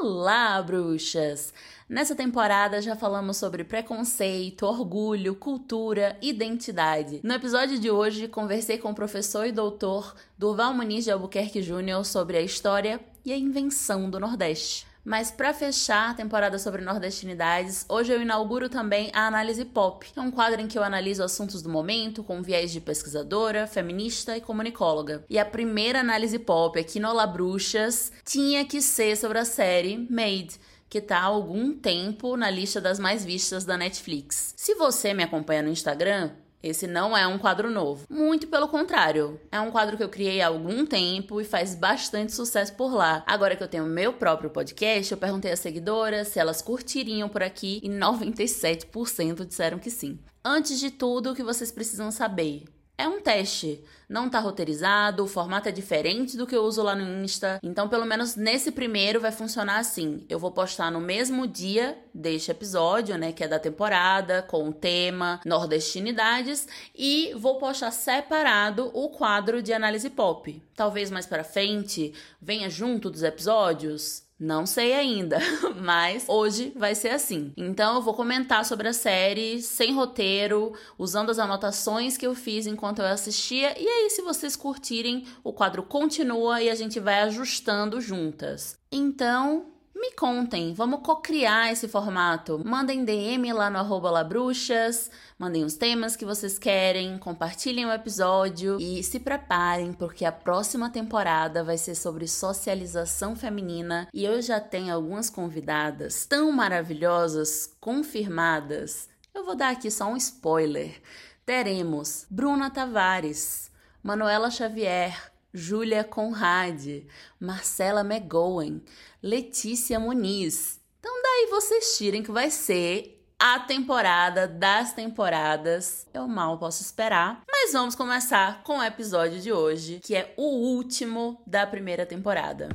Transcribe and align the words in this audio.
Olá, 0.00 0.62
bruxas! 0.62 1.52
Nessa 1.88 2.14
temporada 2.14 2.80
já 2.80 2.94
falamos 2.94 3.36
sobre 3.36 3.64
preconceito, 3.64 4.64
orgulho, 4.64 5.34
cultura, 5.34 6.16
identidade. 6.22 7.18
No 7.24 7.34
episódio 7.34 7.80
de 7.80 7.90
hoje, 7.90 8.28
conversei 8.28 8.78
com 8.78 8.92
o 8.92 8.94
professor 8.94 9.44
e 9.44 9.50
doutor 9.50 10.14
Durval 10.38 10.72
Muniz 10.72 11.02
de 11.02 11.10
Albuquerque 11.10 11.62
Júnior 11.62 12.06
sobre 12.06 12.36
a 12.36 12.40
história 12.40 13.00
e 13.24 13.32
a 13.32 13.36
invenção 13.36 14.08
do 14.08 14.20
Nordeste. 14.20 14.87
Mas 15.08 15.30
para 15.30 15.54
fechar 15.54 16.10
a 16.10 16.14
temporada 16.14 16.58
sobre 16.58 16.82
nordestinidades, 16.82 17.86
hoje 17.88 18.12
eu 18.12 18.20
inauguro 18.20 18.68
também 18.68 19.10
a 19.14 19.26
Análise 19.26 19.64
Pop, 19.64 20.06
é 20.14 20.20
um 20.20 20.30
quadro 20.30 20.60
em 20.60 20.66
que 20.66 20.78
eu 20.78 20.82
analiso 20.82 21.22
assuntos 21.22 21.62
do 21.62 21.70
momento 21.70 22.22
com 22.22 22.42
viés 22.42 22.70
de 22.70 22.78
pesquisadora, 22.78 23.66
feminista 23.66 24.36
e 24.36 24.42
comunicóloga. 24.42 25.24
E 25.30 25.38
a 25.38 25.46
primeira 25.46 26.00
análise 26.00 26.38
pop 26.38 26.78
aqui 26.78 27.00
no 27.00 27.10
La 27.14 27.26
Bruxas 27.26 28.12
tinha 28.22 28.66
que 28.66 28.82
ser 28.82 29.16
sobre 29.16 29.38
a 29.38 29.46
série 29.46 30.06
Made 30.10 30.60
que 30.90 30.98
está 30.98 31.20
há 31.20 31.24
algum 31.24 31.72
tempo 31.72 32.36
na 32.36 32.50
lista 32.50 32.78
das 32.78 32.98
mais 32.98 33.24
vistas 33.24 33.64
da 33.64 33.78
Netflix. 33.78 34.54
Se 34.56 34.74
você 34.74 35.14
me 35.14 35.22
acompanha 35.22 35.62
no 35.62 35.70
Instagram, 35.70 36.32
esse 36.62 36.86
não 36.86 37.16
é 37.16 37.26
um 37.26 37.38
quadro 37.38 37.70
novo. 37.70 38.06
Muito 38.08 38.46
pelo 38.48 38.68
contrário. 38.68 39.40
É 39.50 39.60
um 39.60 39.70
quadro 39.70 39.96
que 39.96 40.02
eu 40.02 40.08
criei 40.08 40.40
há 40.40 40.48
algum 40.48 40.84
tempo 40.84 41.40
e 41.40 41.44
faz 41.44 41.74
bastante 41.74 42.32
sucesso 42.32 42.74
por 42.74 42.92
lá. 42.92 43.22
Agora 43.26 43.54
que 43.54 43.62
eu 43.62 43.68
tenho 43.68 43.84
meu 43.84 44.12
próprio 44.12 44.50
podcast, 44.50 45.12
eu 45.12 45.18
perguntei 45.18 45.52
às 45.52 45.60
seguidoras 45.60 46.28
se 46.28 46.38
elas 46.38 46.60
curtiriam 46.60 47.28
por 47.28 47.42
aqui 47.42 47.80
e 47.82 47.88
97% 47.90 49.46
disseram 49.46 49.78
que 49.78 49.90
sim. 49.90 50.18
Antes 50.44 50.80
de 50.80 50.90
tudo, 50.90 51.30
o 51.30 51.34
que 51.34 51.42
vocês 51.42 51.70
precisam 51.70 52.10
saber? 52.10 52.64
É 53.00 53.06
um 53.06 53.20
teste. 53.20 53.84
Não 54.08 54.28
tá 54.28 54.40
roteirizado, 54.40 55.22
o 55.22 55.28
formato 55.28 55.68
é 55.68 55.72
diferente 55.72 56.36
do 56.36 56.48
que 56.48 56.56
eu 56.56 56.64
uso 56.64 56.82
lá 56.82 56.96
no 56.96 57.22
Insta. 57.22 57.60
Então, 57.62 57.88
pelo 57.88 58.04
menos 58.04 58.34
nesse 58.34 58.72
primeiro 58.72 59.20
vai 59.20 59.30
funcionar 59.30 59.78
assim. 59.78 60.26
Eu 60.28 60.36
vou 60.36 60.50
postar 60.50 60.90
no 60.90 60.98
mesmo 60.98 61.46
dia 61.46 61.96
deste 62.12 62.50
episódio, 62.50 63.16
né, 63.16 63.30
que 63.30 63.44
é 63.44 63.48
da 63.48 63.60
temporada, 63.60 64.42
com 64.42 64.68
o 64.68 64.72
tema 64.72 65.40
nordestinidades, 65.44 66.66
e 66.92 67.32
vou 67.36 67.58
postar 67.58 67.92
separado 67.92 68.90
o 68.92 69.10
quadro 69.10 69.62
de 69.62 69.72
análise 69.72 70.10
pop. 70.10 70.60
Talvez 70.74 71.08
mais 71.08 71.26
para 71.26 71.44
frente 71.44 72.12
venha 72.42 72.68
junto 72.68 73.08
dos 73.08 73.22
episódios. 73.22 74.27
Não 74.38 74.66
sei 74.66 74.92
ainda, 74.94 75.38
mas 75.82 76.24
hoje 76.28 76.72
vai 76.76 76.94
ser 76.94 77.08
assim. 77.08 77.52
Então 77.56 77.96
eu 77.96 78.02
vou 78.02 78.14
comentar 78.14 78.64
sobre 78.64 78.86
a 78.86 78.92
série 78.92 79.60
sem 79.60 79.92
roteiro, 79.92 80.72
usando 80.96 81.30
as 81.30 81.40
anotações 81.40 82.16
que 82.16 82.26
eu 82.26 82.34
fiz 82.34 82.66
enquanto 82.66 83.00
eu 83.00 83.06
assistia. 83.06 83.74
E 83.76 83.86
aí, 83.86 84.10
se 84.10 84.22
vocês 84.22 84.54
curtirem, 84.54 85.26
o 85.42 85.52
quadro 85.52 85.82
continua 85.82 86.62
e 86.62 86.70
a 86.70 86.74
gente 86.74 87.00
vai 87.00 87.22
ajustando 87.22 88.00
juntas. 88.00 88.78
Então, 88.92 89.66
me 89.98 90.12
contem, 90.12 90.72
vamos 90.72 91.00
co-criar 91.02 91.72
esse 91.72 91.88
formato. 91.88 92.62
Mandem 92.64 93.04
DM 93.04 93.52
lá 93.52 93.68
no 93.68 93.78
arroba 93.78 94.10
labruxas, 94.10 95.10
mandem 95.36 95.64
os 95.64 95.74
temas 95.74 96.14
que 96.14 96.24
vocês 96.24 96.56
querem, 96.56 97.18
compartilhem 97.18 97.84
o 97.84 97.92
episódio 97.92 98.80
e 98.80 99.02
se 99.02 99.18
preparem, 99.18 99.92
porque 99.92 100.24
a 100.24 100.30
próxima 100.30 100.88
temporada 100.88 101.64
vai 101.64 101.76
ser 101.76 101.96
sobre 101.96 102.28
socialização 102.28 103.34
feminina 103.34 104.08
e 104.14 104.24
eu 104.24 104.40
já 104.40 104.60
tenho 104.60 104.94
algumas 104.94 105.28
convidadas 105.28 106.26
tão 106.26 106.52
maravilhosas, 106.52 107.74
confirmadas. 107.80 109.08
Eu 109.34 109.44
vou 109.44 109.56
dar 109.56 109.70
aqui 109.70 109.90
só 109.90 110.06
um 110.06 110.16
spoiler. 110.16 111.00
Teremos 111.44 112.24
Bruna 112.30 112.70
Tavares, 112.70 113.68
Manuela 114.00 114.48
Xavier, 114.48 115.32
Júlia 115.52 116.04
Conrad, 116.04 117.04
Marcela 117.40 118.02
McGowan, 118.02 118.80
Letícia 119.22 119.98
Muniz. 119.98 120.80
Então 121.00 121.22
daí 121.22 121.48
vocês 121.50 121.96
tirem 121.96 122.22
que 122.22 122.30
vai 122.30 122.50
ser 122.50 123.18
a 123.38 123.60
temporada 123.60 124.48
das 124.48 124.92
temporadas. 124.92 126.06
Eu 126.12 126.26
mal 126.26 126.58
posso 126.58 126.82
esperar. 126.82 127.42
Mas 127.48 127.72
vamos 127.72 127.94
começar 127.94 128.62
com 128.62 128.78
o 128.78 128.82
episódio 128.82 129.40
de 129.40 129.52
hoje, 129.52 130.00
que 130.02 130.14
é 130.14 130.34
o 130.36 130.42
último 130.42 131.40
da 131.46 131.66
primeira 131.66 132.04
temporada. 132.04 132.68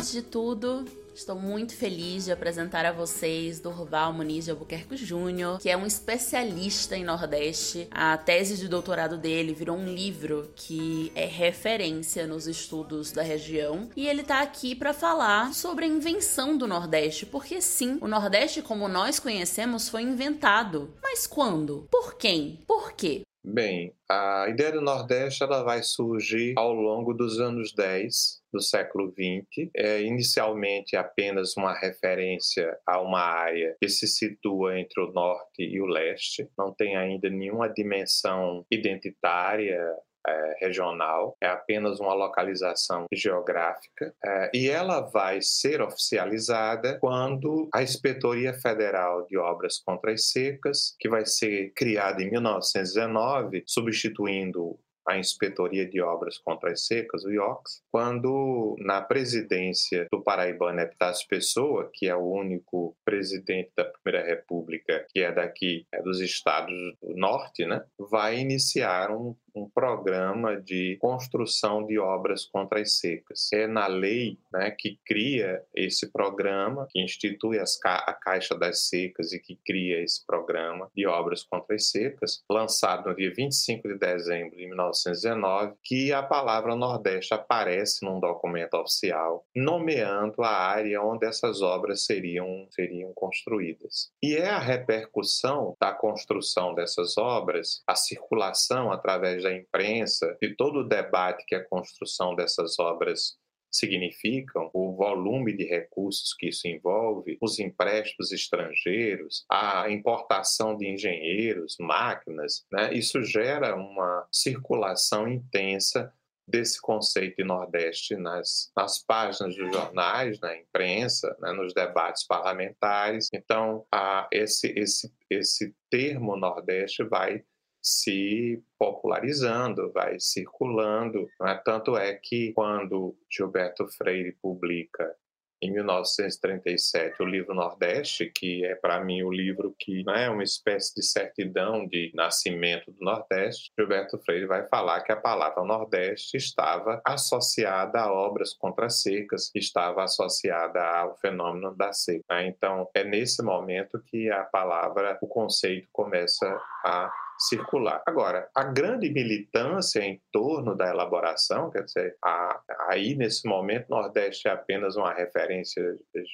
Antes 0.00 0.12
de 0.12 0.22
tudo, 0.22 0.86
Estou 1.14 1.36
muito 1.36 1.74
feliz 1.74 2.24
de 2.24 2.32
apresentar 2.32 2.86
a 2.86 2.92
vocês 2.92 3.60
Durval 3.60 4.10
Muniz 4.14 4.46
de 4.46 4.52
Albuquerque 4.52 4.96
Júnior, 4.96 5.58
que 5.58 5.68
é 5.68 5.76
um 5.76 5.84
especialista 5.84 6.96
em 6.96 7.04
Nordeste. 7.04 7.86
A 7.90 8.16
tese 8.16 8.56
de 8.56 8.66
doutorado 8.66 9.18
dele 9.18 9.52
virou 9.52 9.76
um 9.76 9.92
livro 9.92 10.50
que 10.56 11.12
é 11.14 11.26
referência 11.26 12.26
nos 12.26 12.46
estudos 12.46 13.12
da 13.12 13.22
região 13.22 13.90
e 13.94 14.08
ele 14.08 14.22
está 14.22 14.40
aqui 14.40 14.74
para 14.74 14.94
falar 14.94 15.52
sobre 15.52 15.84
a 15.84 15.88
invenção 15.88 16.56
do 16.56 16.66
Nordeste, 16.66 17.26
porque 17.26 17.60
sim, 17.60 17.98
o 18.00 18.08
Nordeste 18.08 18.62
como 18.62 18.88
nós 18.88 19.20
conhecemos 19.20 19.90
foi 19.90 20.02
inventado. 20.02 20.94
Mas 21.02 21.26
quando? 21.26 21.86
Por 21.90 22.14
quem? 22.14 22.60
Por 22.66 22.92
quê? 22.92 23.20
Bem, 23.42 23.94
a 24.08 24.48
ideia 24.50 24.70
do 24.72 24.82
Nordeste 24.82 25.42
ela 25.42 25.62
vai 25.62 25.82
surgir 25.82 26.52
ao 26.58 26.74
longo 26.74 27.14
dos 27.14 27.40
anos 27.40 27.72
10 27.72 28.42
do 28.52 28.60
século 28.60 29.10
XX. 29.12 29.70
É 29.74 30.02
inicialmente 30.02 30.94
apenas 30.94 31.56
uma 31.56 31.72
referência 31.72 32.76
a 32.86 33.00
uma 33.00 33.20
área 33.20 33.76
que 33.80 33.88
se 33.88 34.06
situa 34.06 34.78
entre 34.78 35.02
o 35.02 35.10
norte 35.10 35.62
e 35.62 35.80
o 35.80 35.86
leste, 35.86 36.46
não 36.56 36.74
tem 36.74 36.96
ainda 36.96 37.30
nenhuma 37.30 37.68
dimensão 37.68 38.64
identitária 38.70 39.80
é, 40.26 40.56
regional, 40.60 41.36
é 41.40 41.48
apenas 41.48 42.00
uma 42.00 42.14
localização 42.14 43.06
geográfica, 43.12 44.14
é, 44.24 44.50
e 44.54 44.68
ela 44.68 45.00
vai 45.00 45.40
ser 45.40 45.80
oficializada 45.80 46.98
quando 46.98 47.68
a 47.72 47.82
Inspetoria 47.82 48.52
Federal 48.54 49.26
de 49.26 49.38
Obras 49.38 49.78
contra 49.78 50.12
as 50.12 50.30
Secas, 50.30 50.94
que 50.98 51.08
vai 51.08 51.24
ser 51.26 51.72
criada 51.74 52.22
em 52.22 52.30
1919, 52.30 53.64
substituindo 53.66 54.78
a 55.06 55.18
Inspetoria 55.18 55.86
de 55.88 56.00
Obras 56.00 56.38
contra 56.38 56.70
as 56.70 56.86
Secas, 56.86 57.24
o 57.24 57.30
IOCS, 57.30 57.82
quando 57.90 58.76
na 58.78 59.00
presidência 59.00 60.06
do 60.10 60.22
paraibano 60.22 60.80
Epitácio 60.80 61.26
Pessoa, 61.28 61.90
que 61.92 62.08
é 62.08 62.14
o 62.14 62.30
único 62.30 62.96
presidente 63.04 63.70
da 63.76 63.84
Primeira 63.84 64.26
República 64.26 65.04
que 65.10 65.20
é 65.20 65.32
daqui 65.32 65.86
é 65.92 66.02
dos 66.02 66.20
estados 66.20 66.74
do 67.02 67.16
norte, 67.16 67.64
né, 67.66 67.82
vai 67.98 68.38
iniciar 68.38 69.10
um, 69.10 69.34
um 69.54 69.68
programa 69.68 70.60
de 70.60 70.96
construção 71.00 71.86
de 71.86 71.98
obras 71.98 72.44
contra 72.44 72.80
as 72.80 72.98
secas. 72.98 73.52
É 73.52 73.66
na 73.66 73.86
lei 73.86 74.38
né, 74.52 74.70
que 74.70 74.98
cria 75.04 75.62
esse 75.74 76.10
programa, 76.10 76.86
que 76.90 77.02
institui 77.02 77.58
ca 77.80 77.96
a 78.06 78.12
Caixa 78.12 78.54
das 78.54 78.88
Secas 78.88 79.32
e 79.32 79.38
que 79.38 79.58
cria 79.64 80.02
esse 80.02 80.24
programa 80.24 80.88
de 80.94 81.06
obras 81.06 81.42
contra 81.42 81.74
as 81.74 81.90
secas, 81.90 82.42
lançado 82.50 83.08
no 83.08 83.16
dia 83.16 83.32
25 83.34 83.88
de 83.88 83.98
dezembro 83.98 84.56
de 84.56 84.66
1919, 84.66 85.74
que 85.82 86.12
a 86.12 86.22
palavra 86.22 86.74
Nordeste 86.74 87.34
aparece 87.34 88.04
num 88.04 88.20
documento 88.20 88.74
oficial, 88.74 89.44
nomeando 89.54 90.42
a 90.42 90.50
área 90.50 91.02
onde 91.02 91.26
essas 91.26 91.62
obras 91.62 92.04
seriam, 92.04 92.66
seriam 92.70 93.12
construídas. 93.14 94.10
E 94.22 94.34
é 94.34 94.48
a 94.48 94.58
repercussão 94.58 95.76
da 95.80 95.92
construção 95.92 96.74
dessas 96.74 97.16
obras, 97.18 97.82
a 97.86 97.94
circulação 97.94 98.92
através 98.92 99.39
da 99.42 99.54
imprensa, 99.54 100.36
de 100.40 100.54
todo 100.54 100.80
o 100.80 100.88
debate 100.88 101.44
que 101.46 101.54
a 101.54 101.64
construção 101.64 102.34
dessas 102.34 102.78
obras 102.78 103.38
significam, 103.70 104.68
o 104.74 104.96
volume 104.96 105.56
de 105.56 105.64
recursos 105.64 106.34
que 106.36 106.48
isso 106.48 106.66
envolve, 106.66 107.38
os 107.40 107.58
empréstimos 107.58 108.32
estrangeiros, 108.32 109.44
a 109.50 109.88
importação 109.88 110.76
de 110.76 110.88
engenheiros, 110.88 111.76
máquinas, 111.78 112.66
né? 112.72 112.92
isso 112.92 113.22
gera 113.22 113.76
uma 113.76 114.26
circulação 114.32 115.28
intensa 115.28 116.12
desse 116.50 116.80
conceito 116.80 117.36
de 117.36 117.44
Nordeste 117.44 118.16
nas, 118.16 118.72
nas 118.76 118.98
páginas 118.98 119.54
dos 119.54 119.72
jornais, 119.72 120.40
na 120.40 120.56
imprensa, 120.56 121.36
né, 121.38 121.52
nos 121.52 121.72
debates 121.72 122.26
parlamentares. 122.26 123.28
Então, 123.32 123.86
a, 123.92 124.28
esse, 124.32 124.72
esse, 124.76 125.12
esse 125.30 125.72
termo 125.88 126.36
Nordeste 126.36 127.04
vai 127.04 127.44
se 127.82 128.62
popularizando, 128.78 129.90
vai 129.92 130.18
circulando. 130.18 131.28
Né? 131.40 131.60
Tanto 131.64 131.96
é 131.96 132.14
que 132.14 132.52
quando 132.52 133.16
Gilberto 133.30 133.86
Freire 133.88 134.32
publica 134.40 135.14
em 135.62 135.70
1937 135.72 137.22
o 137.22 137.26
livro 137.26 137.54
Nordeste, 137.54 138.30
que 138.34 138.64
é 138.64 138.74
para 138.74 139.04
mim 139.04 139.22
o 139.22 139.30
livro 139.30 139.74
que 139.78 140.02
né, 140.04 140.24
é 140.24 140.30
uma 140.30 140.42
espécie 140.42 140.94
de 140.94 141.02
certidão 141.02 141.86
de 141.86 142.10
nascimento 142.14 142.90
do 142.90 143.04
Nordeste, 143.04 143.70
Gilberto 143.78 144.18
Freire 144.18 144.46
vai 144.46 144.66
falar 144.68 145.02
que 145.02 145.12
a 145.12 145.16
palavra 145.16 145.62
Nordeste 145.62 146.36
estava 146.38 147.02
associada 147.04 148.00
a 148.00 148.12
obras 148.12 148.54
contra 148.54 148.88
secas, 148.88 149.50
estava 149.54 150.02
associada 150.02 150.82
ao 150.82 151.16
fenômeno 151.18 151.74
da 151.76 151.92
seca. 151.92 152.24
Né? 152.30 152.48
Então 152.48 152.88
é 152.94 153.04
nesse 153.04 153.42
momento 153.42 154.02
que 154.06 154.30
a 154.30 154.44
palavra, 154.44 155.18
o 155.20 155.26
conceito 155.26 155.88
começa 155.92 156.46
a 156.82 157.12
circular. 157.40 158.02
Agora, 158.06 158.48
a 158.54 158.64
grande 158.64 159.10
militância 159.10 160.00
em 160.00 160.20
torno 160.32 160.76
da 160.76 160.88
elaboração, 160.88 161.70
quer 161.70 161.84
dizer, 161.84 162.16
a, 162.22 162.60
aí 162.90 163.14
nesse 163.14 163.48
momento 163.48 163.88
Nordeste 163.88 164.48
é 164.48 164.52
apenas 164.52 164.96
uma 164.96 165.12
referência 165.12 165.82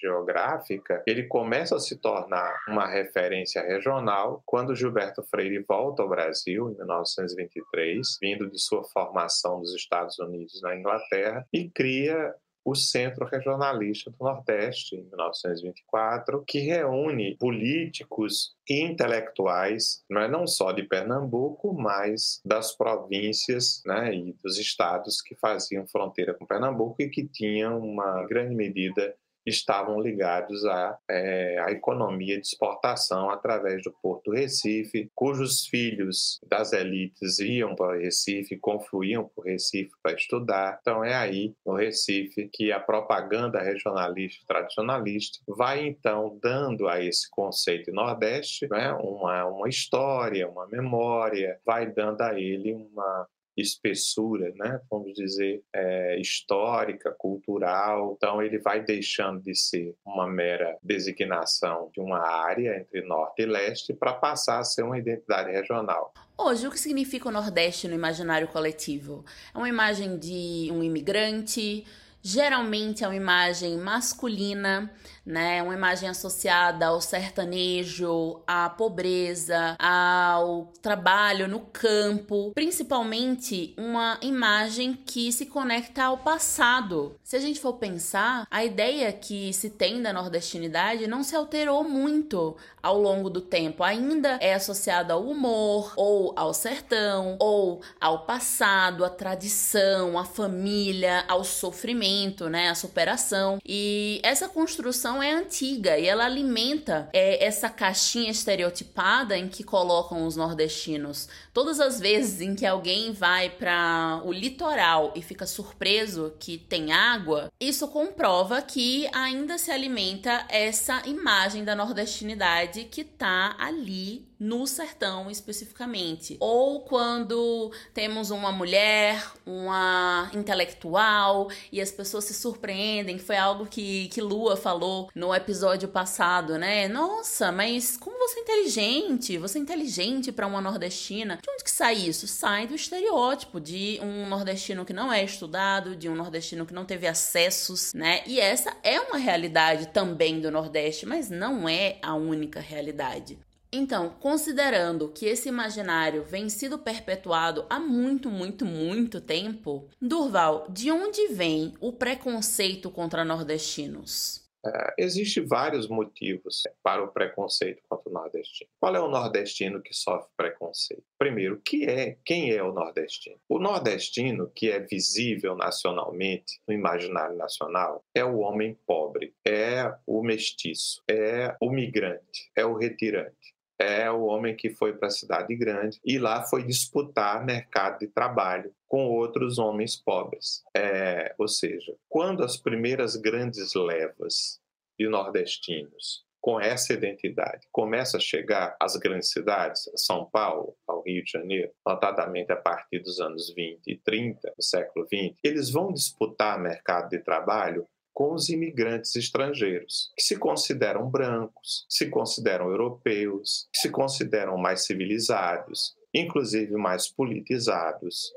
geográfica, 0.00 1.02
ele 1.06 1.24
começa 1.24 1.76
a 1.76 1.80
se 1.80 1.96
tornar 1.96 2.56
uma 2.68 2.86
referência 2.86 3.62
regional 3.62 4.42
quando 4.44 4.74
Gilberto 4.74 5.22
Freire 5.30 5.64
volta 5.66 6.02
ao 6.02 6.08
Brasil 6.08 6.70
em 6.70 6.76
1923, 6.76 8.18
vindo 8.20 8.50
de 8.50 8.58
sua 8.58 8.82
formação 8.84 9.60
nos 9.60 9.74
Estados 9.74 10.18
Unidos 10.18 10.60
na 10.62 10.76
Inglaterra 10.76 11.46
e 11.52 11.70
cria 11.70 12.34
o 12.66 12.74
Centro 12.74 13.24
Regionalista 13.24 14.10
do 14.10 14.16
Nordeste, 14.20 14.96
em 14.96 15.04
1924, 15.04 16.42
que 16.44 16.58
reúne 16.58 17.36
políticos 17.36 18.56
e 18.68 18.82
intelectuais, 18.82 20.02
não, 20.10 20.20
é, 20.20 20.28
não 20.28 20.48
só 20.48 20.72
de 20.72 20.82
Pernambuco, 20.82 21.72
mas 21.72 22.40
das 22.44 22.76
províncias 22.76 23.82
né, 23.86 24.12
e 24.12 24.32
dos 24.42 24.58
estados 24.58 25.22
que 25.22 25.36
faziam 25.36 25.86
fronteira 25.86 26.34
com 26.34 26.44
Pernambuco 26.44 27.00
e 27.00 27.08
que 27.08 27.24
tinham 27.28 27.78
uma 27.78 28.26
grande 28.26 28.56
medida 28.56 29.14
estavam 29.46 30.00
ligados 30.00 30.64
à, 30.64 30.98
é, 31.08 31.58
à 31.60 31.70
economia 31.70 32.40
de 32.40 32.46
exportação 32.46 33.30
através 33.30 33.82
do 33.82 33.92
Porto 34.02 34.32
Recife, 34.32 35.10
cujos 35.14 35.66
filhos 35.66 36.40
das 36.48 36.72
elites 36.72 37.38
iam 37.38 37.74
para 37.74 37.98
Recife, 37.98 38.56
confluíam 38.56 39.30
para 39.34 39.52
Recife 39.52 39.92
para 40.02 40.14
estudar. 40.14 40.78
Então 40.80 41.04
é 41.04 41.14
aí, 41.14 41.54
no 41.64 41.74
Recife, 41.74 42.48
que 42.52 42.72
a 42.72 42.80
propaganda 42.80 43.60
regionalista 43.60 44.42
e 44.42 44.46
tradicionalista 44.46 45.38
vai 45.46 45.86
então 45.86 46.38
dando 46.42 46.88
a 46.88 47.02
esse 47.02 47.30
conceito 47.30 47.92
Nordeste 47.92 48.68
né, 48.68 48.92
uma, 48.92 49.46
uma 49.46 49.68
história, 49.68 50.48
uma 50.48 50.66
memória, 50.66 51.58
vai 51.64 51.86
dando 51.90 52.20
a 52.22 52.38
ele 52.38 52.72
uma, 52.72 53.26
espessura, 53.56 54.52
né, 54.56 54.80
vamos 54.90 55.12
dizer, 55.14 55.62
é, 55.72 56.20
histórica, 56.20 57.10
cultural. 57.18 58.14
Então, 58.16 58.42
ele 58.42 58.58
vai 58.58 58.82
deixando 58.82 59.40
de 59.40 59.54
ser 59.54 59.94
uma 60.04 60.26
mera 60.26 60.76
designação 60.82 61.90
de 61.94 62.00
uma 62.00 62.18
área 62.18 62.78
entre 62.78 63.02
norte 63.02 63.42
e 63.42 63.46
leste 63.46 63.94
para 63.94 64.12
passar 64.12 64.58
a 64.58 64.64
ser 64.64 64.82
uma 64.82 64.98
identidade 64.98 65.50
regional. 65.50 66.12
Hoje, 66.36 66.66
o 66.66 66.70
que 66.70 66.78
significa 66.78 67.28
o 67.28 67.32
Nordeste 67.32 67.88
no 67.88 67.94
imaginário 67.94 68.48
coletivo? 68.48 69.24
É 69.54 69.58
uma 69.58 69.68
imagem 69.68 70.18
de 70.18 70.68
um 70.70 70.82
imigrante 70.82 71.84
geralmente 72.26 73.04
é 73.04 73.06
uma 73.06 73.14
imagem 73.14 73.78
masculina, 73.78 74.92
né? 75.26 75.62
Uma 75.62 75.74
imagem 75.74 76.08
associada 76.08 76.86
ao 76.86 77.00
sertanejo, 77.00 78.40
à 78.46 78.70
pobreza, 78.70 79.76
ao 79.78 80.72
trabalho 80.80 81.48
no 81.48 81.60
campo, 81.60 82.52
principalmente 82.54 83.74
uma 83.76 84.18
imagem 84.22 84.94
que 84.94 85.32
se 85.32 85.46
conecta 85.46 86.04
ao 86.04 86.18
passado. 86.18 87.16
Se 87.22 87.36
a 87.36 87.40
gente 87.40 87.60
for 87.60 87.74
pensar, 87.74 88.46
a 88.50 88.64
ideia 88.64 89.12
que 89.12 89.52
se 89.52 89.70
tem 89.70 90.00
da 90.00 90.12
nordestinidade 90.12 91.06
não 91.06 91.22
se 91.22 91.34
alterou 91.34 91.82
muito 91.84 92.56
ao 92.82 93.00
longo 93.00 93.28
do 93.28 93.40
tempo. 93.40 93.82
Ainda 93.82 94.38
é 94.40 94.54
associada 94.54 95.14
ao 95.14 95.24
humor, 95.24 95.92
ou 95.96 96.32
ao 96.36 96.54
sertão, 96.54 97.36
ou 97.40 97.82
ao 98.00 98.24
passado, 98.24 99.04
à 99.04 99.10
tradição, 99.10 100.16
à 100.16 100.24
família, 100.24 101.24
ao 101.26 101.42
sofrimento 101.42 102.36
né, 102.48 102.68
a 102.68 102.74
superação. 102.74 103.58
E 103.64 104.20
essa 104.22 104.48
construção 104.48 105.15
é 105.22 105.32
antiga 105.32 105.98
e 105.98 106.06
ela 106.06 106.24
alimenta 106.24 107.08
é, 107.12 107.44
essa 107.44 107.68
caixinha 107.68 108.30
estereotipada 108.30 109.36
em 109.36 109.48
que 109.48 109.64
colocam 109.64 110.26
os 110.26 110.36
nordestinos. 110.36 111.28
Todas 111.52 111.80
as 111.80 112.00
vezes 112.00 112.40
em 112.40 112.54
que 112.54 112.66
alguém 112.66 113.12
vai 113.12 113.50
para 113.50 114.20
o 114.24 114.32
litoral 114.32 115.12
e 115.14 115.22
fica 115.22 115.46
surpreso 115.46 116.34
que 116.38 116.58
tem 116.58 116.92
água, 116.92 117.50
isso 117.60 117.88
comprova 117.88 118.60
que 118.62 119.08
ainda 119.12 119.58
se 119.58 119.70
alimenta 119.70 120.44
essa 120.48 121.02
imagem 121.06 121.64
da 121.64 121.74
nordestinidade 121.74 122.84
que 122.84 123.04
tá 123.04 123.56
ali 123.58 124.26
no 124.38 124.66
sertão 124.66 125.30
especificamente. 125.30 126.36
Ou 126.40 126.80
quando 126.80 127.70
temos 127.94 128.30
uma 128.30 128.52
mulher, 128.52 129.24
uma 129.44 130.30
intelectual 130.34 131.48
e 131.72 131.80
as 131.80 131.90
pessoas 131.90 132.24
se 132.24 132.34
surpreendem, 132.34 133.18
foi 133.18 133.36
algo 133.36 133.66
que, 133.66 134.08
que 134.08 134.20
Lua 134.20 134.56
falou 134.56 135.10
no 135.14 135.34
episódio 135.34 135.88
passado, 135.88 136.58
né? 136.58 136.88
Nossa, 136.88 137.50
mas 137.50 137.96
como 137.96 138.18
você 138.18 138.40
é 138.40 138.42
inteligente? 138.42 139.38
Você 139.38 139.58
é 139.58 139.62
inteligente 139.62 140.32
para 140.32 140.46
uma 140.46 140.60
nordestina. 140.60 141.38
De 141.42 141.50
onde 141.50 141.64
que 141.64 141.70
sai 141.70 141.94
isso? 141.94 142.26
Sai 142.26 142.66
do 142.66 142.74
estereótipo 142.74 143.60
de 143.60 143.98
um 144.02 144.28
nordestino 144.28 144.84
que 144.84 144.92
não 144.92 145.12
é 145.12 145.24
estudado, 145.24 145.96
de 145.96 146.08
um 146.08 146.14
nordestino 146.14 146.66
que 146.66 146.74
não 146.74 146.84
teve 146.84 147.06
acessos, 147.06 147.94
né? 147.94 148.22
E 148.26 148.40
essa 148.40 148.76
é 148.82 149.00
uma 149.00 149.18
realidade 149.18 149.88
também 149.88 150.40
do 150.40 150.50
Nordeste, 150.50 151.06
mas 151.06 151.30
não 151.30 151.68
é 151.68 151.98
a 152.02 152.14
única 152.14 152.60
realidade. 152.60 153.38
Então, 153.76 154.08
considerando 154.08 155.10
que 155.10 155.26
esse 155.26 155.50
imaginário 155.50 156.24
vem 156.24 156.48
sido 156.48 156.78
perpetuado 156.78 157.66
há 157.68 157.78
muito, 157.78 158.30
muito, 158.30 158.64
muito 158.64 159.20
tempo, 159.20 159.86
Durval, 160.00 160.66
de 160.70 160.90
onde 160.90 161.28
vem 161.28 161.74
o 161.78 161.92
preconceito 161.92 162.90
contra 162.90 163.22
nordestinos? 163.22 164.46
Uh, 164.66 164.92
Existem 164.96 165.44
vários 165.44 165.88
motivos 165.88 166.62
para 166.82 167.04
o 167.04 167.08
preconceito 167.08 167.82
contra 167.86 168.08
o 168.08 168.12
nordestino. 168.14 168.70
Qual 168.80 168.96
é 168.96 169.00
o 169.00 169.10
nordestino 169.10 169.82
que 169.82 169.92
sofre 169.92 170.30
preconceito? 170.34 171.04
Primeiro, 171.18 171.60
que 171.62 171.84
é, 171.84 172.16
quem 172.24 172.52
é 172.52 172.62
o 172.62 172.72
nordestino? 172.72 173.36
O 173.46 173.58
nordestino, 173.58 174.50
que 174.56 174.70
é 174.70 174.80
visível 174.80 175.54
nacionalmente, 175.54 176.58
no 176.66 176.72
imaginário 176.72 177.36
nacional, 177.36 178.02
é 178.14 178.24
o 178.24 178.38
homem 178.38 178.74
pobre, 178.86 179.34
é 179.46 179.94
o 180.06 180.22
mestiço, 180.22 181.02
é 181.08 181.54
o 181.60 181.70
migrante, 181.70 182.50
é 182.56 182.64
o 182.64 182.74
retirante 182.74 183.55
é 183.78 184.10
o 184.10 184.24
homem 184.24 184.56
que 184.56 184.70
foi 184.70 184.94
para 184.94 185.08
a 185.08 185.10
cidade 185.10 185.54
grande 185.54 186.00
e 186.04 186.18
lá 186.18 186.42
foi 186.42 186.64
disputar 186.64 187.44
mercado 187.44 187.98
de 187.98 188.06
trabalho 188.06 188.72
com 188.88 189.08
outros 189.08 189.58
homens 189.58 189.96
pobres. 189.96 190.62
É, 190.74 191.34
ou 191.38 191.48
seja, 191.48 191.94
quando 192.08 192.42
as 192.42 192.56
primeiras 192.56 193.16
grandes 193.16 193.74
levas 193.74 194.60
de 194.98 195.08
nordestinos 195.08 196.24
com 196.40 196.60
essa 196.60 196.92
identidade 196.92 197.66
começam 197.72 198.18
a 198.18 198.22
chegar 198.22 198.76
às 198.80 198.96
grandes 198.96 199.30
cidades, 199.30 199.90
São 199.96 200.26
Paulo, 200.26 200.76
ao 200.86 201.02
Rio 201.02 201.24
de 201.24 201.32
Janeiro, 201.32 201.72
notadamente 201.84 202.52
a 202.52 202.56
partir 202.56 203.00
dos 203.00 203.20
anos 203.20 203.52
20 203.52 203.80
e 203.86 203.98
30 203.98 204.52
do 204.56 204.62
século 204.62 205.06
20, 205.10 205.38
eles 205.42 205.70
vão 205.70 205.92
disputar 205.92 206.60
mercado 206.60 207.08
de 207.08 207.18
trabalho 207.18 207.86
com 208.16 208.32
os 208.32 208.48
imigrantes 208.48 209.14
estrangeiros, 209.14 210.10
que 210.16 210.22
se 210.22 210.38
consideram 210.38 211.10
brancos, 211.10 211.84
se 211.86 212.08
consideram 212.08 212.70
europeus, 212.70 213.68
que 213.70 213.78
se 213.78 213.90
consideram 213.90 214.56
mais 214.56 214.86
civilizados, 214.86 215.94
inclusive 216.14 216.72
mais 216.76 217.12
politizados, 217.12 218.32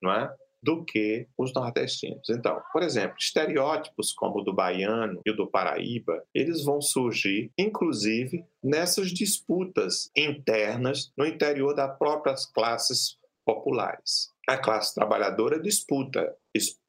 não 0.00 0.12
é? 0.12 0.32
do 0.62 0.84
que 0.84 1.26
os 1.36 1.52
nordestinos. 1.52 2.30
Então, 2.30 2.62
por 2.72 2.84
exemplo, 2.84 3.16
estereótipos 3.18 4.12
como 4.12 4.38
o 4.38 4.44
do 4.44 4.54
baiano 4.54 5.20
e 5.26 5.30
o 5.32 5.36
do 5.36 5.50
paraíba, 5.50 6.24
eles 6.32 6.64
vão 6.64 6.80
surgir, 6.80 7.50
inclusive, 7.58 8.46
nessas 8.62 9.08
disputas 9.08 10.12
internas 10.16 11.12
no 11.18 11.26
interior 11.26 11.74
das 11.74 11.98
próprias 11.98 12.46
classes 12.46 13.18
populares. 13.44 14.28
A 14.48 14.56
classe 14.56 14.94
trabalhadora 14.94 15.60
disputa 15.60 16.34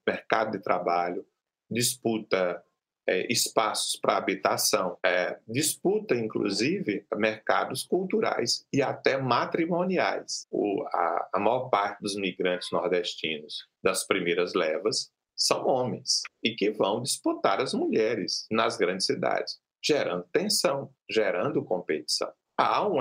mercado 0.07 0.51
de 0.51 0.59
trabalho, 0.59 1.25
disputa 1.69 2.63
é, 3.07 3.31
espaços 3.31 3.99
para 3.99 4.17
habitação, 4.17 4.97
é, 5.05 5.37
disputa 5.47 6.15
inclusive 6.15 7.05
mercados 7.15 7.83
culturais 7.83 8.65
e 8.73 8.81
até 8.81 9.17
matrimoniais. 9.17 10.47
O, 10.51 10.83
a, 10.87 11.29
a 11.33 11.39
maior 11.39 11.69
parte 11.69 12.01
dos 12.01 12.15
migrantes 12.15 12.71
nordestinos 12.71 13.67
das 13.83 14.05
primeiras 14.05 14.53
levas 14.53 15.11
são 15.35 15.67
homens 15.67 16.21
e 16.43 16.55
que 16.55 16.71
vão 16.71 17.01
disputar 17.01 17.61
as 17.61 17.73
mulheres 17.73 18.47
nas 18.49 18.77
grandes 18.77 19.05
cidades, 19.05 19.59
gerando 19.83 20.25
tensão, 20.31 20.89
gerando 21.09 21.63
competição. 21.63 22.31
Há 22.57 22.87
um, 22.87 22.99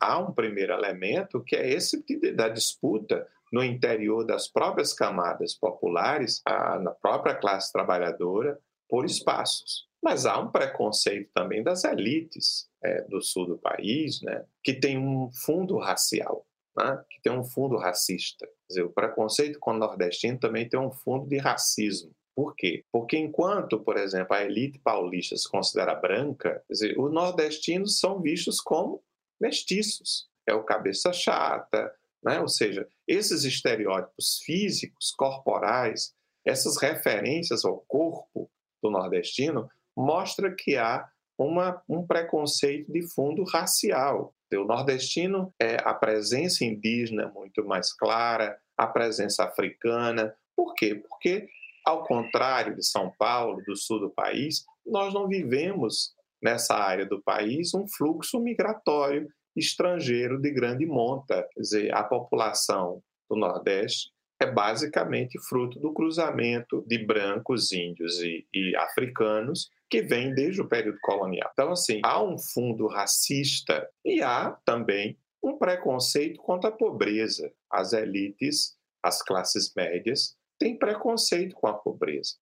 há 0.00 0.18
um 0.18 0.32
primeiro 0.32 0.72
elemento 0.72 1.44
que 1.44 1.54
é 1.54 1.68
esse 1.68 2.02
da 2.34 2.48
disputa 2.48 3.28
no 3.52 3.62
interior 3.62 4.24
das 4.24 4.48
próprias 4.48 4.92
camadas 4.92 5.54
populares, 5.54 6.40
a, 6.44 6.78
na 6.78 6.90
própria 6.90 7.34
classe 7.34 7.72
trabalhadora, 7.72 8.58
por 8.88 9.04
espaços. 9.04 9.86
Mas 10.02 10.26
há 10.26 10.38
um 10.38 10.50
preconceito 10.50 11.30
também 11.34 11.62
das 11.62 11.84
elites 11.84 12.68
é, 12.82 13.02
do 13.02 13.20
sul 13.20 13.46
do 13.46 13.58
país, 13.58 14.22
né, 14.22 14.44
que 14.62 14.74
tem 14.74 14.98
um 14.98 15.30
fundo 15.32 15.78
racial, 15.78 16.46
né, 16.76 17.02
que 17.10 17.20
tem 17.22 17.32
um 17.32 17.44
fundo 17.44 17.76
racista. 17.76 18.46
Quer 18.46 18.68
dizer, 18.68 18.82
o 18.82 18.92
preconceito 18.92 19.58
com 19.58 19.72
o 19.72 19.78
nordestino 19.78 20.38
também 20.38 20.68
tem 20.68 20.78
um 20.78 20.92
fundo 20.92 21.26
de 21.26 21.38
racismo. 21.38 22.12
Por 22.36 22.54
quê? 22.54 22.84
Porque 22.92 23.16
enquanto, 23.16 23.80
por 23.80 23.96
exemplo, 23.96 24.36
a 24.36 24.44
elite 24.44 24.78
paulista 24.78 25.34
se 25.36 25.50
considera 25.50 25.94
branca, 25.94 26.62
dizer, 26.70 26.94
os 26.98 27.10
nordestinos 27.10 27.98
são 27.98 28.20
vistos 28.20 28.60
como 28.60 29.02
mestiços. 29.40 30.28
É 30.46 30.54
o 30.54 30.62
cabeça 30.62 31.12
chata, 31.12 31.92
né? 32.22 32.40
ou 32.40 32.48
seja, 32.48 32.88
esses 33.06 33.44
estereótipos 33.44 34.40
físicos, 34.44 35.12
corporais, 35.16 36.14
essas 36.44 36.80
referências 36.80 37.64
ao 37.64 37.78
corpo 37.88 38.50
do 38.82 38.90
nordestino, 38.90 39.68
mostra 39.96 40.54
que 40.54 40.76
há 40.76 41.08
uma, 41.38 41.82
um 41.88 42.06
preconceito 42.06 42.90
de 42.92 43.02
fundo 43.14 43.44
racial. 43.44 44.34
O 44.52 44.64
nordestino 44.64 45.52
é 45.60 45.76
a 45.84 45.92
presença 45.92 46.64
indígena 46.64 47.28
muito 47.34 47.64
mais 47.64 47.92
clara, 47.92 48.58
a 48.76 48.86
presença 48.86 49.44
africana. 49.44 50.34
Por 50.54 50.74
quê? 50.74 50.94
Porque, 50.94 51.48
ao 51.84 52.04
contrário 52.04 52.76
de 52.76 52.86
São 52.86 53.12
Paulo, 53.18 53.62
do 53.66 53.76
sul 53.76 54.00
do 54.00 54.10
país, 54.10 54.64
nós 54.86 55.12
não 55.12 55.26
vivemos 55.26 56.14
nessa 56.42 56.76
área 56.76 57.04
do 57.04 57.20
país 57.22 57.74
um 57.74 57.86
fluxo 57.88 58.38
migratório 58.38 59.28
estrangeiro 59.56 60.40
de 60.40 60.50
grande 60.50 60.86
monta. 60.86 61.48
Quer 61.52 61.60
dizer, 61.60 61.94
a 61.94 62.02
população 62.02 63.02
do 63.28 63.36
Nordeste 63.36 64.10
é 64.40 64.46
basicamente 64.46 65.38
fruto 65.48 65.80
do 65.80 65.92
cruzamento 65.92 66.84
de 66.86 66.98
brancos, 66.98 67.72
índios 67.72 68.20
e, 68.20 68.46
e 68.52 68.76
africanos 68.76 69.70
que 69.88 70.02
vem 70.02 70.34
desde 70.34 70.60
o 70.60 70.68
período 70.68 70.98
colonial. 71.00 71.48
Então, 71.52 71.72
assim, 71.72 72.00
há 72.04 72.22
um 72.22 72.38
fundo 72.38 72.86
racista 72.86 73.88
e 74.04 74.20
há 74.20 74.56
também 74.64 75.16
um 75.42 75.56
preconceito 75.56 76.40
contra 76.40 76.70
a 76.70 76.72
pobreza. 76.72 77.52
As 77.70 77.92
elites, 77.92 78.76
as 79.02 79.22
classes 79.22 79.72
médias, 79.74 80.36
têm 80.58 80.76
preconceito 80.76 81.54
com 81.54 81.66
a 81.66 81.74
pobreza. 81.74 82.34